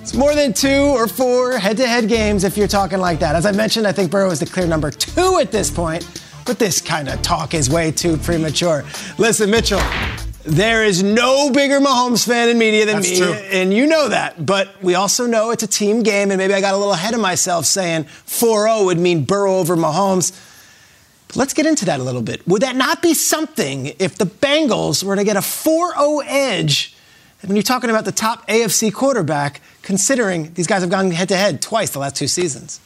[0.00, 3.36] It's more than two or four head to head games if you're talking like that.
[3.36, 6.58] As I mentioned, I think Burrow is the clear number two at this point, but
[6.58, 8.84] this kind of talk is way too premature.
[9.18, 9.82] Listen, Mitchell,
[10.48, 13.32] there is no bigger Mahomes fan in media than That's me, true.
[13.32, 14.44] and you know that.
[14.44, 17.14] But we also know it's a team game, and maybe I got a little ahead
[17.14, 20.32] of myself saying 4 0 would mean Burrow over Mahomes.
[21.28, 22.46] But let's get into that a little bit.
[22.48, 26.96] Would that not be something if the Bengals were to get a 4 0 edge
[27.44, 31.36] when you're talking about the top AFC quarterback, considering these guys have gone head to
[31.36, 32.80] head twice the last two seasons?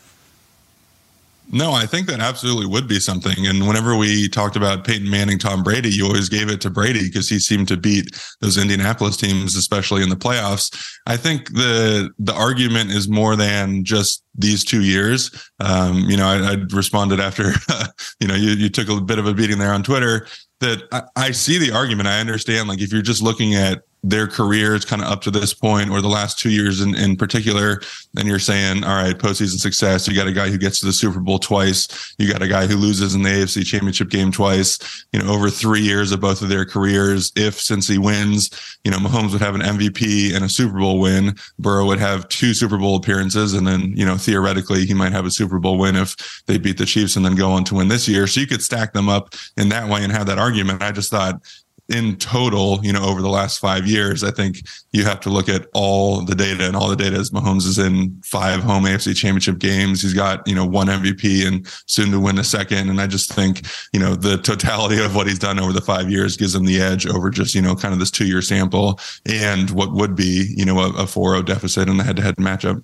[1.51, 3.47] No, I think that absolutely would be something.
[3.47, 7.09] And whenever we talked about Peyton Manning, Tom Brady, you always gave it to Brady
[7.09, 8.07] because he seemed to beat
[8.41, 10.75] those Indianapolis teams, especially in the playoffs.
[11.07, 15.31] I think the the argument is more than just these two years.
[15.61, 17.53] Um, you know, I, I responded after,
[18.21, 20.27] you know, you, you took a bit of a beating there on Twitter
[20.61, 22.09] that I, I see the argument.
[22.09, 25.55] I understand, like, if you're just looking at their careers kind of up to this
[25.55, 27.81] point or the last two years in, in particular,
[28.15, 30.09] then you're saying, all right, postseason success.
[30.09, 32.15] You got a guy who gets to the Super Bowl twice.
[32.19, 35.51] You got a guy who loses in the AFC championship game twice, you know, over
[35.51, 37.33] three years of both of their careers.
[37.37, 38.51] If since he wins,
[38.85, 41.37] you know, Mahomes would have an MVP and a Super Bowl win.
[41.61, 43.55] Burrow would have two Super Bowl appearances.
[43.55, 46.79] And then, you know, theoretically he might have a Super Bowl win if they beat
[46.79, 48.27] the Chiefs and then go on to win this year.
[48.27, 50.83] So you could stack them up in that way and have that argument.
[50.83, 51.41] I just thought,
[51.88, 54.59] in total, you know, over the last five years, I think
[54.92, 57.79] you have to look at all the data, and all the data is Mahomes is
[57.79, 60.03] in five home AFC championship games.
[60.03, 62.88] He's got, you know, one MVP and soon to win a second.
[62.88, 66.11] And I just think, you know, the totality of what he's done over the five
[66.11, 68.99] years gives him the edge over just, you know, kind of this two year sample
[69.27, 72.23] and what would be, you know, a, a 4 0 deficit in the head to
[72.23, 72.83] head matchup.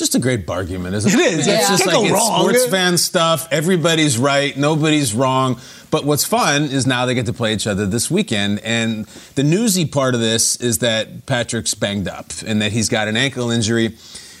[0.00, 1.32] It's just a great argument, isn't It it?
[1.32, 1.68] is, It's yeah.
[1.70, 3.48] just Can't like it's sports fan stuff.
[3.50, 4.56] Everybody's right.
[4.56, 5.58] Nobody's wrong.
[5.90, 8.60] But what's fun is now they get to play each other this weekend.
[8.60, 13.08] And the newsy part of this is that Patrick's banged up and that he's got
[13.08, 13.96] an ankle injury.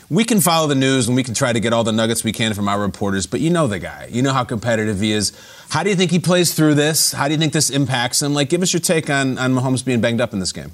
[0.08, 2.30] We can follow the news and we can try to get all the nuggets we
[2.30, 4.08] can from our reporters, but you know the guy.
[4.12, 5.32] You know how competitive he is.
[5.70, 7.10] How do you think he plays through this?
[7.10, 8.32] How do you think this impacts him?
[8.32, 10.70] Like, give us your take on, on Mahomes being banged up in this game.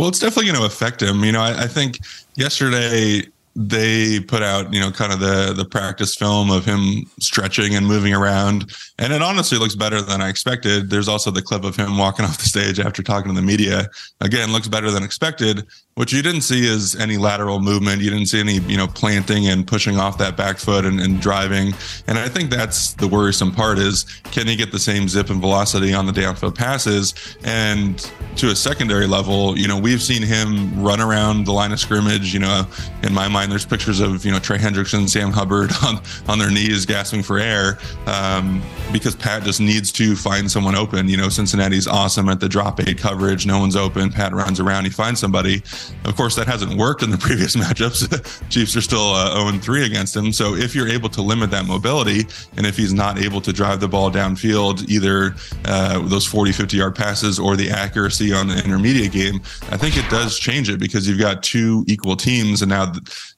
[0.00, 1.22] Well, it's definitely going to affect him.
[1.22, 1.98] You know, I, I think
[2.34, 3.22] yesterday
[3.56, 7.86] they put out, you know, kind of the the practice film of him stretching and
[7.86, 10.90] moving around, and it honestly looks better than I expected.
[10.90, 13.88] There's also the clip of him walking off the stage after talking to the media.
[14.20, 15.66] Again, looks better than expected.
[15.94, 18.00] What you didn't see is any lateral movement.
[18.00, 21.20] You didn't see any, you know, planting and pushing off that back foot and, and
[21.20, 21.74] driving.
[22.06, 25.40] And I think that's the worrisome part is can he get the same zip and
[25.40, 27.36] velocity on the downfield passes?
[27.44, 27.98] And
[28.36, 32.32] to a secondary level, you know, we've seen him run around the line of scrimmage.
[32.32, 32.66] You know,
[33.02, 36.50] in my mind, there's pictures of you know Trey Hendrickson, Sam Hubbard on on their
[36.50, 41.08] knees gasping for air um, because Pat just needs to find someone open.
[41.08, 43.46] You know, Cincinnati's awesome at the drop eight coverage.
[43.46, 44.10] No one's open.
[44.10, 44.84] Pat runs around.
[44.84, 45.62] He finds somebody.
[46.04, 48.48] Of course, that hasn't worked in the previous matchups.
[48.50, 50.32] Chiefs are still uh, 0 3 against him.
[50.32, 52.26] So if you're able to limit that mobility,
[52.56, 55.34] and if he's not able to drive the ball downfield, either
[55.66, 59.96] uh, those 40, 50 yard passes or the accuracy on the intermediate game, I think
[59.96, 62.62] it does change it because you've got two equal teams.
[62.62, 62.92] And now,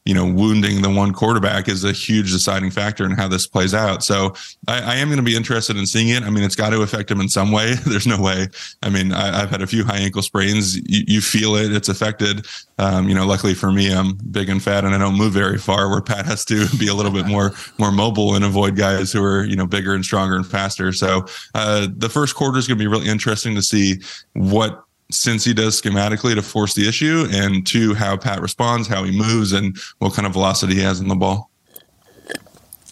[0.04, 3.72] you know, wounding the one quarterback is a huge deciding factor in how this plays
[3.72, 4.02] out.
[4.02, 4.34] So
[4.66, 6.24] I, I am going to be interested in seeing it.
[6.24, 7.74] I mean, it's got to affect him in some way.
[7.86, 8.48] There's no way.
[8.82, 10.76] I mean, I, have had a few high ankle sprains.
[10.76, 11.72] You, you feel it.
[11.72, 12.46] It's affected.
[12.78, 15.58] Um, you know, luckily for me, I'm big and fat and I don't move very
[15.58, 19.12] far where Pat has to be a little bit more, more mobile and avoid guys
[19.12, 20.92] who are, you know, bigger and stronger and faster.
[20.92, 24.00] So, uh, the first quarter is going to be really interesting to see
[24.32, 29.16] what Cincy does schematically to force the issue and two, how Pat responds, how he
[29.16, 31.50] moves and what kind of velocity he has in the ball.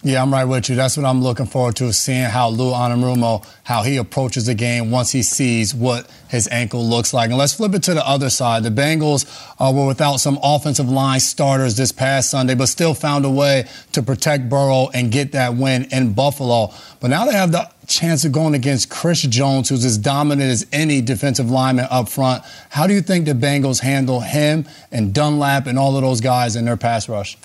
[0.02, 0.76] Yeah, I'm right with you.
[0.76, 4.90] That's what I'm looking forward to, seeing how Lou Anarumo, how he approaches the game
[4.90, 7.28] once he sees what his ankle looks like.
[7.28, 8.62] And let's flip it to the other side.
[8.62, 9.26] The Bengals
[9.58, 13.68] uh, were without some offensive line starters this past Sunday, but still found a way
[13.92, 16.72] to protect Burrow and get that win in Buffalo.
[17.00, 20.66] But now they have the chance of going against Chris Jones, who's as dominant as
[20.72, 22.42] any defensive lineman up front.
[22.70, 26.56] How do you think the Bengals handle him and Dunlap and all of those guys
[26.56, 27.36] in their pass rush?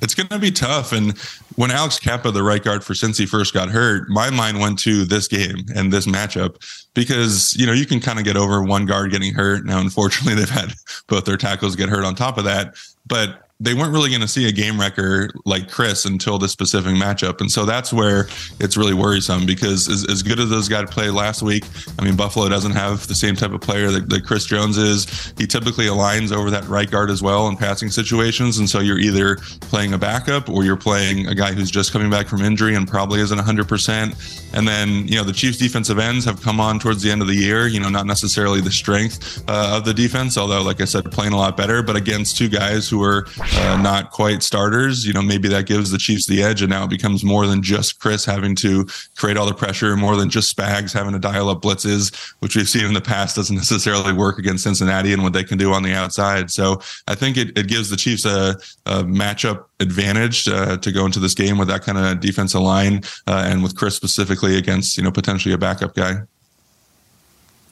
[0.00, 0.92] It's going to be tough.
[0.92, 1.16] And
[1.54, 5.04] when Alex Cappa, the right guard for Cincy, first got hurt, my mind went to
[5.04, 6.56] this game and this matchup
[6.94, 9.64] because, you know, you can kind of get over one guard getting hurt.
[9.64, 10.72] Now, unfortunately, they've had
[11.06, 12.74] both their tackles get hurt on top of that.
[13.06, 16.94] But they weren't really going to see a game wrecker like Chris until this specific
[16.94, 17.40] matchup.
[17.40, 18.26] And so that's where
[18.58, 21.64] it's really worrisome because as, as good as those guys played last week,
[21.96, 25.32] I mean, Buffalo doesn't have the same type of player that, that Chris Jones is.
[25.38, 28.58] He typically aligns over that right guard as well in passing situations.
[28.58, 32.10] And so you're either playing a backup or you're playing a guy who's just coming
[32.10, 34.54] back from injury and probably isn't 100%.
[34.54, 37.28] And then, you know, the Chiefs defensive ends have come on towards the end of
[37.28, 40.84] the year, you know, not necessarily the strength uh, of the defense, although, like I
[40.84, 43.24] said, playing a lot better, but against two guys who are
[43.58, 46.62] uh, not quite starters, you know, maybe that gives the Chiefs the edge.
[46.62, 48.86] And now it becomes more than just Chris having to
[49.16, 52.68] create all the pressure, more than just Spags having to dial up blitzes, which we've
[52.68, 55.82] seen in the past doesn't necessarily work against Cincinnati and what they can do on
[55.82, 56.50] the outside.
[56.50, 61.06] So I think it, it gives the Chiefs a, a matchup advantage uh, to go
[61.06, 64.96] into this game with that kind of defensive line uh, and with Chris specifically against,
[64.96, 66.22] you know, potentially a backup guy.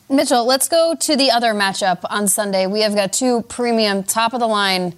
[0.08, 2.66] Mitchell, let's go to the other matchup on Sunday.
[2.66, 4.94] We have got two premium top of the line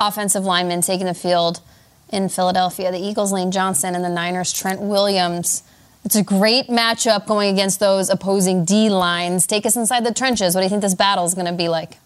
[0.00, 1.60] offensive linemen taking the field
[2.10, 2.90] in Philadelphia.
[2.92, 5.62] The Eagles, Lane Johnson, and the Niners, Trent Williams.
[6.04, 9.46] It's a great matchup going against those opposing D lines.
[9.46, 10.54] Take us inside the trenches.
[10.54, 11.98] What do you think this battle is going to be like?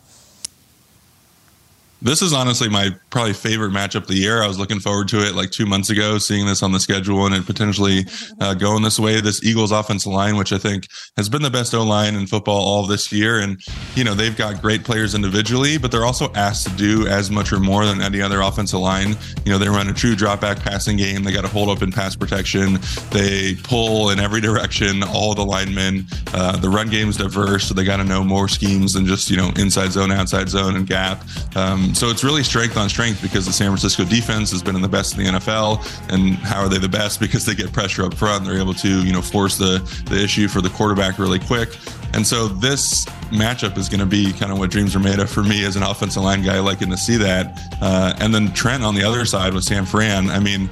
[2.00, 4.42] This is honestly my probably favorite matchup of the year.
[4.42, 7.26] I was looking forward to it like two months ago, seeing this on the schedule
[7.26, 8.04] and it potentially
[8.40, 9.20] uh, going this way.
[9.20, 12.58] This Eagles offensive line, which I think has been the best O line in football
[12.58, 13.60] all this year, and
[13.94, 17.52] you know they've got great players individually, but they're also asked to do as much
[17.52, 19.16] or more than any other offensive line.
[19.44, 21.24] You know they run a true drop back passing game.
[21.24, 22.78] They got to hold up in pass protection.
[23.10, 25.02] They pull in every direction.
[25.02, 26.06] All the linemen.
[26.34, 29.30] Uh, the run game is diverse, so they got to know more schemes than just
[29.30, 31.24] you know inside zone, outside zone, and gap.
[31.56, 34.82] Um, so it's really strength on strength because the San Francisco defense has been in
[34.82, 36.12] the best in the NFL.
[36.12, 37.20] And how are they the best?
[37.28, 38.46] Because they get pressure up front.
[38.46, 41.76] They're able to, you know, force the, the issue for the quarterback really quick.
[42.14, 45.30] And so this matchup is going to be kind of what dreams are made of
[45.30, 47.60] for me as an offensive line guy, liking to see that.
[47.82, 50.30] Uh, and then Trent on the other side with San Fran.
[50.30, 50.70] I mean,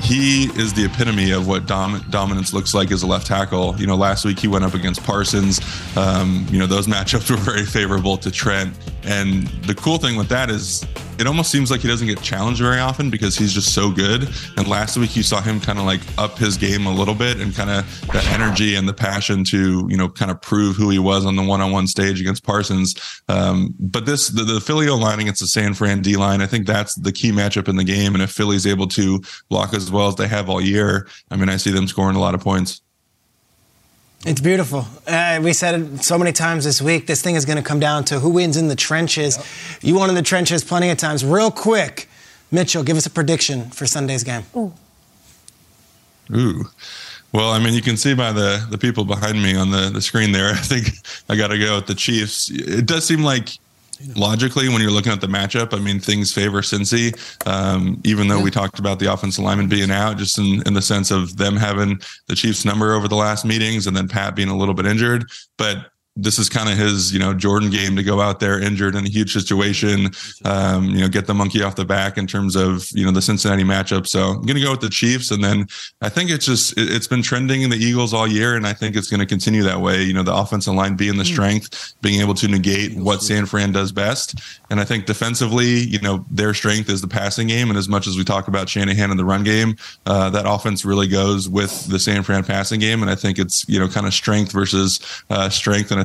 [0.00, 3.76] he is the epitome of what dom- dominance looks like as a left tackle.
[3.78, 5.60] You know, last week he went up against Parsons.
[5.96, 8.74] Um, you know, those matchups were very favorable to Trent.
[9.04, 10.86] And the cool thing with that is
[11.20, 14.28] it almost seems like he doesn't get challenged very often because he's just so good.
[14.56, 17.38] And last week you saw him kind of like up his game a little bit
[17.38, 20.88] and kind of the energy and the passion to, you know, kind of prove who
[20.88, 22.94] he was on the one on one stage against Parsons.
[23.28, 26.46] Um, but this, the, the Philly O line against the San Fran D line, I
[26.46, 28.14] think that's the key matchup in the game.
[28.14, 31.50] And if Philly's able to block as well as they have all year, I mean,
[31.50, 32.80] I see them scoring a lot of points.
[34.26, 34.86] It's beautiful.
[35.06, 37.06] Uh, we said it so many times this week.
[37.06, 39.38] This thing is going to come down to who wins in the trenches.
[39.38, 39.46] Yep.
[39.82, 41.24] You won in the trenches plenty of times.
[41.24, 42.06] Real quick,
[42.50, 44.44] Mitchell, give us a prediction for Sunday's game.
[44.54, 44.74] Ooh.
[46.34, 46.64] Ooh.
[47.32, 50.02] Well, I mean, you can see by the the people behind me on the the
[50.02, 50.50] screen there.
[50.52, 50.88] I think
[51.28, 52.50] I got to go with the Chiefs.
[52.50, 53.58] It does seem like
[54.16, 57.14] logically when you're looking at the matchup, I mean, things favor Cincy.
[57.46, 58.44] Um, even though yeah.
[58.44, 61.56] we talked about the offensive lineman being out, just in, in the sense of them
[61.56, 64.86] having the Chiefs number over the last meetings, and then Pat being a little bit
[64.86, 65.30] injured.
[65.56, 68.94] But this is kind of his, you know, Jordan game to go out there injured
[68.94, 70.10] in a huge situation,
[70.44, 73.22] um, you know, get the monkey off the back in terms of, you know, the
[73.22, 74.06] Cincinnati matchup.
[74.06, 75.30] So I'm going to go with the Chiefs.
[75.30, 75.66] And then
[76.02, 78.56] I think it's just, it, has been trending in the Eagles all year.
[78.56, 80.02] And I think it's going to continue that way.
[80.02, 81.32] You know, the offensive line being the hmm.
[81.32, 84.40] strength, being able to negate what San Fran does best.
[84.68, 87.70] And I think defensively, you know, their strength is the passing game.
[87.70, 90.84] And as much as we talk about Shanahan and the run game, uh, that offense
[90.84, 93.00] really goes with the San Fran passing game.
[93.00, 95.00] And I think it's, you know, kind of strength versus
[95.30, 95.90] uh, strength.
[95.90, 96.04] And I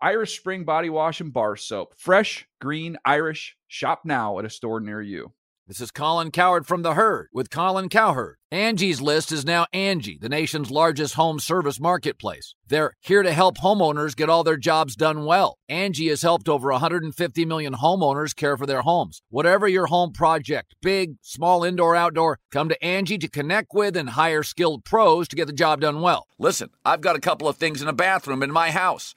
[0.00, 1.94] Irish Spring Body Wash and Bar Soap.
[1.96, 3.56] Fresh, green, Irish.
[3.66, 5.32] Shop now at a store near you.
[5.66, 8.36] This is Colin Cowherd from The Herd with Colin Cowherd.
[8.52, 12.54] Angie's List is now Angie, the nation's largest home service marketplace.
[12.68, 15.58] They're here to help homeowners get all their jobs done well.
[15.68, 19.22] Angie has helped over 150 million homeowners care for their homes.
[19.30, 24.10] Whatever your home project, big, small, indoor, outdoor, come to Angie to connect with and
[24.10, 26.28] hire skilled pros to get the job done well.
[26.38, 29.16] Listen, I've got a couple of things in a bathroom in my house.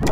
[0.00, 0.06] Hey,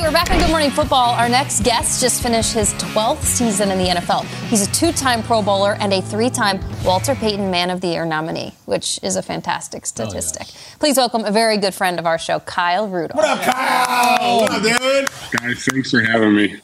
[0.00, 1.10] we're back on Good Morning Football.
[1.10, 4.24] Our next guest just finished his 12th season in the NFL.
[4.48, 7.86] He's a two time Pro Bowler and a three time Walter Payton Man of the
[7.86, 10.42] Year nominee, which is a fantastic statistic.
[10.42, 10.76] Oh, yes.
[10.80, 13.14] Please welcome a very good friend of our show, Kyle Rudolph.
[13.14, 14.40] What up, Kyle?
[14.40, 15.08] What up, dude?
[15.40, 16.60] Guys, thanks for having me.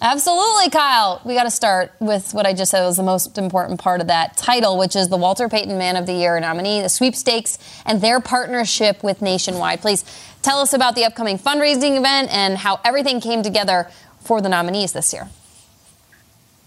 [0.00, 1.20] Absolutely, Kyle.
[1.24, 4.06] We got to start with what I just said was the most important part of
[4.06, 8.00] that title, which is the Walter Payton Man of the Year nominee, the sweepstakes, and
[8.00, 9.80] their partnership with Nationwide.
[9.80, 10.04] Please
[10.40, 13.90] tell us about the upcoming fundraising event and how everything came together
[14.20, 15.28] for the nominees this year.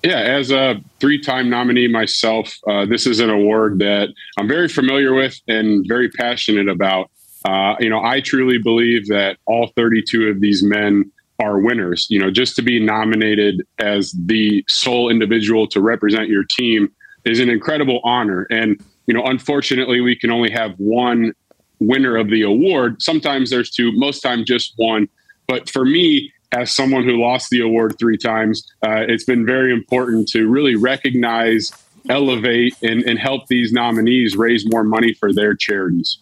[0.04, 4.68] Yeah, as a three time nominee myself, uh, this is an award that I'm very
[4.68, 7.10] familiar with and very passionate about.
[7.46, 11.12] Uh, you know, I truly believe that all 32 of these men
[11.42, 12.08] are winners.
[12.10, 16.92] You know, just to be nominated as the sole individual to represent your team
[17.26, 18.48] is an incredible honor.
[18.50, 21.34] And, you know, unfortunately, we can only have one
[21.80, 23.02] winner of the award.
[23.02, 25.08] Sometimes there's two, most times just one.
[25.48, 29.74] But for me, as someone who lost the award three times, uh, it's been very
[29.74, 31.72] important to really recognize,
[32.10, 36.20] elevate, and, and help these nominees raise more money for their charities.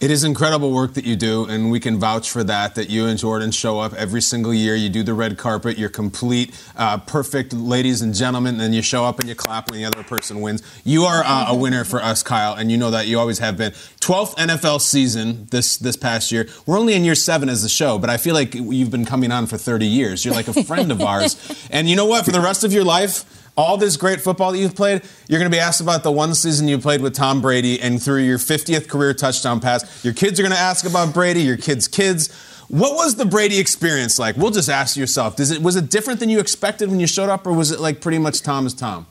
[0.00, 2.74] It is incredible work that you do, and we can vouch for that.
[2.74, 4.74] That you and Jordan show up every single year.
[4.74, 5.78] You do the red carpet.
[5.78, 8.54] You're complete, uh, perfect, ladies and gentlemen.
[8.54, 10.62] And then you show up and you clap when the other person wins.
[10.84, 13.56] You are uh, a winner for us, Kyle, and you know that you always have
[13.56, 13.70] been.
[14.00, 16.48] 12th NFL season this this past year.
[16.66, 19.30] We're only in year seven as a show, but I feel like you've been coming
[19.30, 20.24] on for 30 years.
[20.24, 21.36] You're like a friend of ours,
[21.70, 22.24] and you know what?
[22.24, 25.50] For the rest of your life all this great football that you've played, you're going
[25.50, 28.38] to be asked about the one season you played with Tom Brady and through your
[28.38, 30.04] 50th career touchdown pass.
[30.04, 32.32] Your kids are going to ask about Brady, your kids' kids.
[32.68, 34.36] What was the Brady experience like?
[34.36, 35.36] We'll just ask yourself.
[35.36, 37.78] Does it, was it different than you expected when you showed up, or was it
[37.78, 39.06] like pretty much Tom is Tom?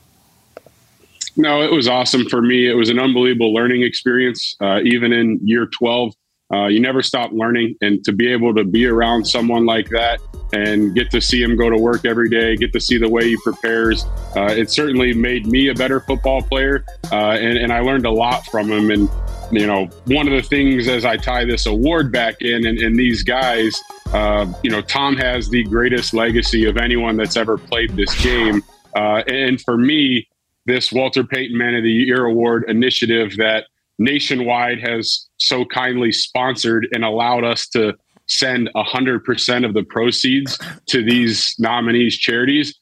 [1.35, 2.69] No, it was awesome for me.
[2.69, 4.55] It was an unbelievable learning experience.
[4.61, 6.13] Uh, even in year 12,
[6.51, 7.75] uh, you never stop learning.
[7.81, 10.19] And to be able to be around someone like that
[10.53, 13.27] and get to see him go to work every day, get to see the way
[13.27, 16.85] he prepares, uh, it certainly made me a better football player.
[17.11, 18.91] Uh, and, and I learned a lot from him.
[18.91, 19.09] And
[19.51, 22.95] you know, one of the things as I tie this award back in, and, and
[22.95, 23.79] these guys,
[24.13, 28.63] uh, you know, Tom has the greatest legacy of anyone that's ever played this game.
[28.95, 30.27] Uh, and for me,
[30.65, 33.65] this Walter Payton Man of the Year Award initiative that
[33.99, 37.93] Nationwide has so kindly sponsored and allowed us to
[38.27, 42.79] send 100% of the proceeds to these nominees' charities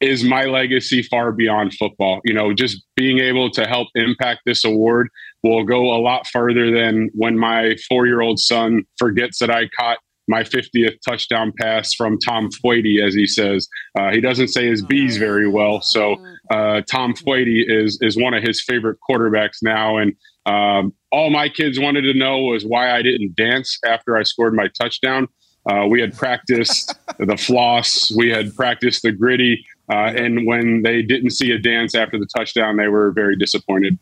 [0.00, 2.20] is my legacy far beyond football.
[2.24, 5.08] You know, just being able to help impact this award
[5.42, 9.68] will go a lot further than when my four year old son forgets that I
[9.78, 9.98] caught
[10.30, 13.68] my 50th touchdown pass from Tom Fouady, as he says.
[13.98, 15.82] Uh, he doesn't say his B's very well.
[15.82, 16.16] So
[16.50, 19.98] uh, Tom Fouady is, is one of his favorite quarterbacks now.
[19.98, 20.14] And
[20.46, 24.54] um, all my kids wanted to know was why I didn't dance after I scored
[24.54, 25.28] my touchdown.
[25.68, 29.62] Uh, we had practiced the floss, we had practiced the gritty,
[29.92, 33.98] Uh, and when they didn't see a dance after the touchdown, they were very disappointed.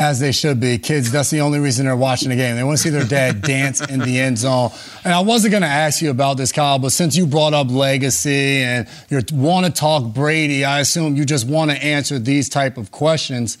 [0.00, 0.78] As they should be.
[0.78, 2.56] Kids, that's the only reason they're watching the game.
[2.56, 4.70] They want to see their dad dance in the end zone.
[5.04, 7.70] And I wasn't going to ask you about this, Kyle, but since you brought up
[7.70, 12.48] legacy and you want to talk Brady, I assume you just want to answer these
[12.48, 13.58] type of questions.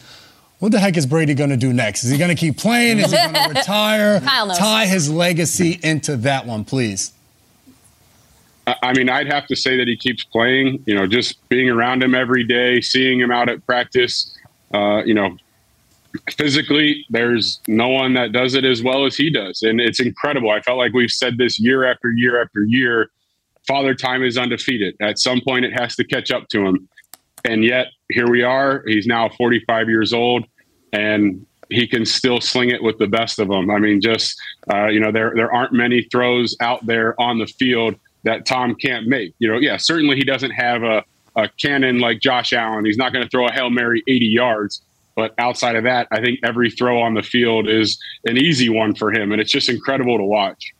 [0.60, 2.04] What the heck is Brady going to do next?
[2.04, 3.00] Is he going to keep playing?
[3.00, 4.20] Is he going to retire?
[4.20, 7.12] Tie his legacy into that one, please.
[8.82, 10.82] I mean, I'd have to say that he keeps playing.
[10.86, 14.36] You know, just being around him every day, seeing him out at practice.
[14.72, 15.36] Uh, you know,
[16.36, 19.62] physically, there's no one that does it as well as he does.
[19.62, 20.50] And it's incredible.
[20.50, 23.10] I felt like we've said this year after year after year.
[23.66, 24.96] Father Time is undefeated.
[25.00, 26.88] At some point, it has to catch up to him.
[27.44, 28.82] And yet, here we are.
[28.86, 30.44] He's now 45 years old,
[30.92, 33.70] and he can still sling it with the best of them.
[33.70, 34.38] I mean, just,
[34.72, 37.94] uh, you know, there, there aren't many throws out there on the field
[38.24, 39.34] that Tom can't make.
[39.38, 41.04] You know, yeah, certainly he doesn't have a,
[41.36, 42.84] a cannon like Josh Allen.
[42.84, 44.82] He's not going to throw a Hail Mary 80 yards
[45.20, 48.94] but outside of that, I think every throw on the field is an easy one
[48.94, 50.72] for him, and it's just incredible to watch.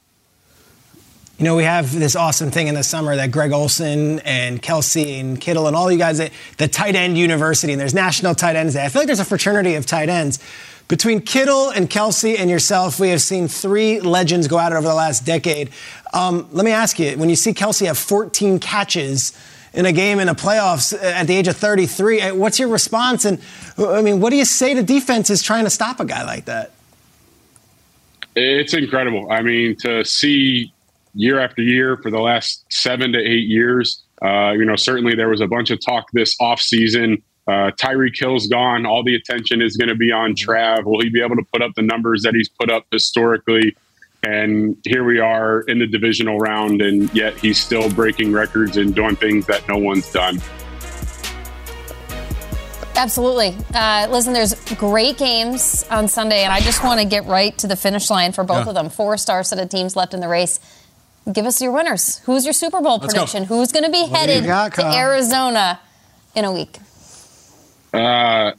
[1.37, 5.21] You know, we have this awesome thing in the summer that Greg Olsen and Kelce
[5.21, 8.57] and Kittle and all you guys at the tight end university, and there's National Tight
[8.57, 8.83] Ends Day.
[8.83, 10.39] I feel like there's a fraternity of tight ends.
[10.89, 14.95] Between Kittle and Kelce and yourself, we have seen three legends go it over the
[14.95, 15.69] last decade.
[16.15, 19.35] Um, let me ask you, when you see Kelce have 14 catches,
[19.73, 22.21] in a game in the playoffs at the age of 33.
[22.21, 23.25] Uh, what's your response?
[23.25, 23.41] And
[23.79, 26.73] I mean, what do you say to defenses trying to stop a guy like that?
[28.37, 29.31] It's incredible.
[29.31, 30.73] I mean, to see
[31.15, 35.29] year after year for the last seven to eight years, uh, you know, certainly there
[35.29, 37.23] was a bunch of talk this offseason.
[37.47, 38.87] Uh, Tyreek Hill's gone.
[38.87, 40.85] All the attention is going to be on Trav.
[40.85, 43.75] Will he be able to put up the numbers that he's put up historically?
[44.23, 48.95] And here we are in the divisional round, and yet he's still breaking records and
[48.95, 50.41] doing things that no one's done.
[52.97, 53.57] Absolutely.
[53.75, 57.67] Uh, listen, there's great games on Sunday, and I just want to get right to
[57.67, 58.69] the finish line for both yeah.
[58.71, 58.91] of them.
[58.91, 60.61] Four star set of teams left in the race.
[61.33, 62.19] Give us your winners.
[62.21, 63.45] Who's your Super Bowl Let's prediction?
[63.45, 63.57] Go.
[63.57, 65.81] Who's going to be what headed got, to Arizona
[66.35, 66.79] in a week?
[67.93, 68.53] Uh,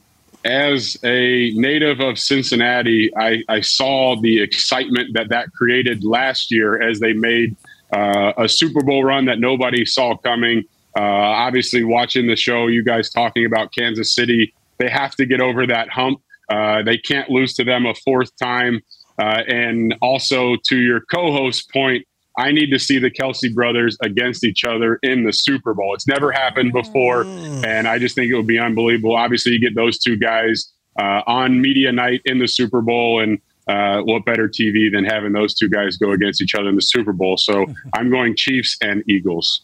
[0.44, 6.82] as a native of Cincinnati, I, I, saw the excitement that that created last year
[6.82, 7.56] as they made
[7.92, 10.64] uh, a Super Bowl run that nobody saw coming.
[10.96, 15.40] Uh, obviously, watching the show, you guys talking about Kansas City, they have to get
[15.40, 16.20] over that hump.
[16.48, 18.80] Uh, they can't lose to them a fourth time.
[19.18, 22.04] Uh, and also, to your co host point,
[22.38, 25.94] I need to see the Kelce brothers against each other in the Super Bowl.
[25.94, 27.66] It's never happened before, mm.
[27.66, 29.16] and I just think it would be unbelievable.
[29.16, 33.38] Obviously, you get those two guys uh, on media night in the Super Bowl, and
[33.68, 36.82] uh, what better TV than having those two guys go against each other in the
[36.82, 37.36] Super Bowl?
[37.36, 39.62] So I'm going Chiefs and Eagles.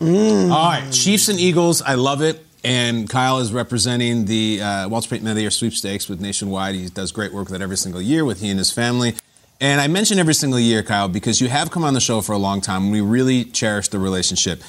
[0.00, 0.50] Mm.
[0.50, 1.82] All right, Chiefs and Eagles.
[1.82, 2.44] I love it.
[2.62, 6.74] And Kyle is representing the uh, Walter Payton Man of the Year sweepstakes with Nationwide.
[6.74, 9.14] He does great work with that every single year with he and his family.
[9.60, 12.32] And I mention every single year, Kyle, because you have come on the show for
[12.32, 14.62] a long time and we really cherish the relationship.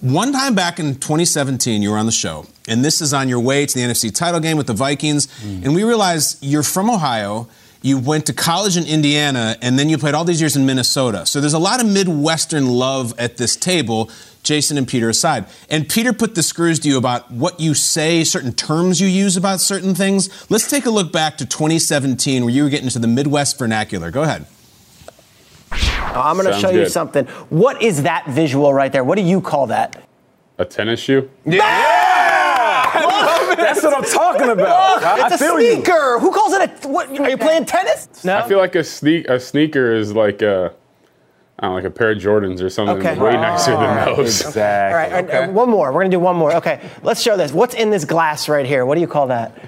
[0.00, 3.40] One time back in 2017, you were on the show, and this is on your
[3.40, 5.28] way to the NFC title game with the Vikings.
[5.28, 5.64] Mm.
[5.64, 7.48] And we realized you're from Ohio,
[7.82, 11.24] You went to college in Indiana, and then you played all these years in Minnesota.
[11.24, 14.10] So there's a lot of Midwestern love at this table,
[14.46, 15.44] Jason and Peter aside.
[15.68, 19.36] And Peter put the screws to you about what you say, certain terms you use
[19.36, 20.30] about certain things.
[20.50, 24.10] Let's take a look back to 2017, where you were getting into the Midwest vernacular.
[24.10, 24.46] Go ahead.
[25.72, 25.76] Uh,
[26.14, 27.26] I'm going to Sounds show you something.
[27.50, 29.04] What is that visual right there?
[29.04, 30.08] What do you call that?
[30.58, 31.28] A tennis shoe?
[31.44, 31.64] Yeah!
[33.56, 35.02] That's what I'm talking about.
[35.02, 35.72] I- It's I a feel you.
[35.74, 36.18] sneaker.
[36.20, 36.88] Who calls it a?
[36.88, 38.24] What, are you playing tennis?
[38.24, 38.38] No.
[38.38, 40.85] I feel like a sneak a sneaker is like a don't
[41.62, 43.18] know, like a pair of Jordans or something Okay.
[43.18, 44.16] way nicer than Alright.
[44.16, 44.44] those.
[44.56, 45.92] All right, all right, uh, one more.
[45.92, 46.54] We're gonna do one more.
[46.56, 47.52] Okay, let's show this.
[47.52, 48.84] What's in this glass right here?
[48.84, 49.58] What do you call that?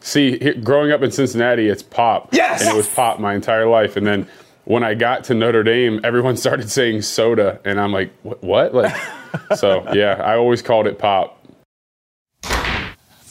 [0.00, 2.28] See, here, growing up in Cincinnati, it's pop.
[2.32, 2.60] Yes!
[2.62, 3.96] And it was pop my entire life.
[3.96, 4.26] And then
[4.64, 8.42] when I got to Notre Dame, everyone started saying soda, and I'm like, what?
[8.42, 8.74] what?
[8.74, 8.96] Like,
[9.56, 11.37] so yeah, I always called it pop.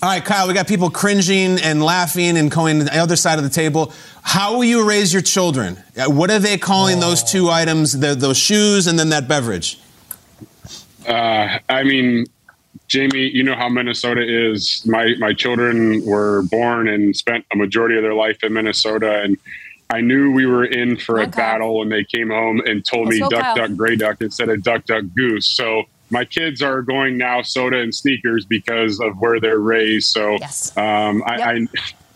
[0.03, 3.39] All right, Kyle, we got people cringing and laughing and going to the other side
[3.39, 3.91] of the table.
[4.21, 5.81] How will you raise your children?
[5.97, 9.79] Uh, What are they calling those two items, the, those shoes and then that beverage?
[11.07, 12.27] Uh, I mean,
[12.87, 14.83] Jamie, you know how Minnesota is.
[14.85, 19.35] My my children were born and spent a majority of their life in Minnesota, and
[19.89, 21.31] I knew we were in for a Okay.
[21.31, 23.55] battle when they came home and told Let's me duck, Kyle.
[23.55, 25.47] duck, gray duck instead of duck, duck, goose.
[25.47, 30.07] So my kids are going now soda and sneakers because of where they're raised.
[30.11, 30.35] So
[30.77, 31.67] um, I, I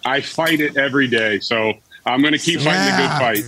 [0.05, 1.39] I fight it every day.
[1.39, 1.73] So
[2.05, 3.45] I'm going to keep fighting the good fight.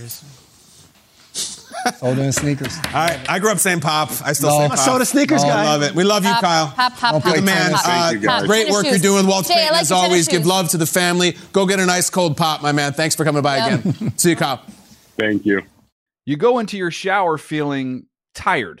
[1.98, 2.78] Soda and sneakers.
[2.86, 4.08] All right, I grew up saying pop.
[4.24, 4.58] I still No.
[4.58, 4.78] say pop.
[4.78, 5.60] soda sneakers Oh, guy.
[5.60, 5.94] I love it.
[5.94, 6.66] We love you, Pop, Kyle.
[6.74, 7.72] pop, pop, You're the man.
[7.72, 8.46] pop, Uh, Thank you, guys.
[8.46, 10.86] great work you're doing, Walt Jay, like As your tennis always, give love to the
[10.86, 11.36] family.
[11.52, 12.94] Go get a nice cold pop, my man.
[12.94, 13.84] Thanks for coming by Yep.
[13.84, 14.16] again.
[14.18, 14.62] See you, Kyle.
[15.18, 15.60] Thank you.
[16.24, 18.80] You go into your shower feeling tired,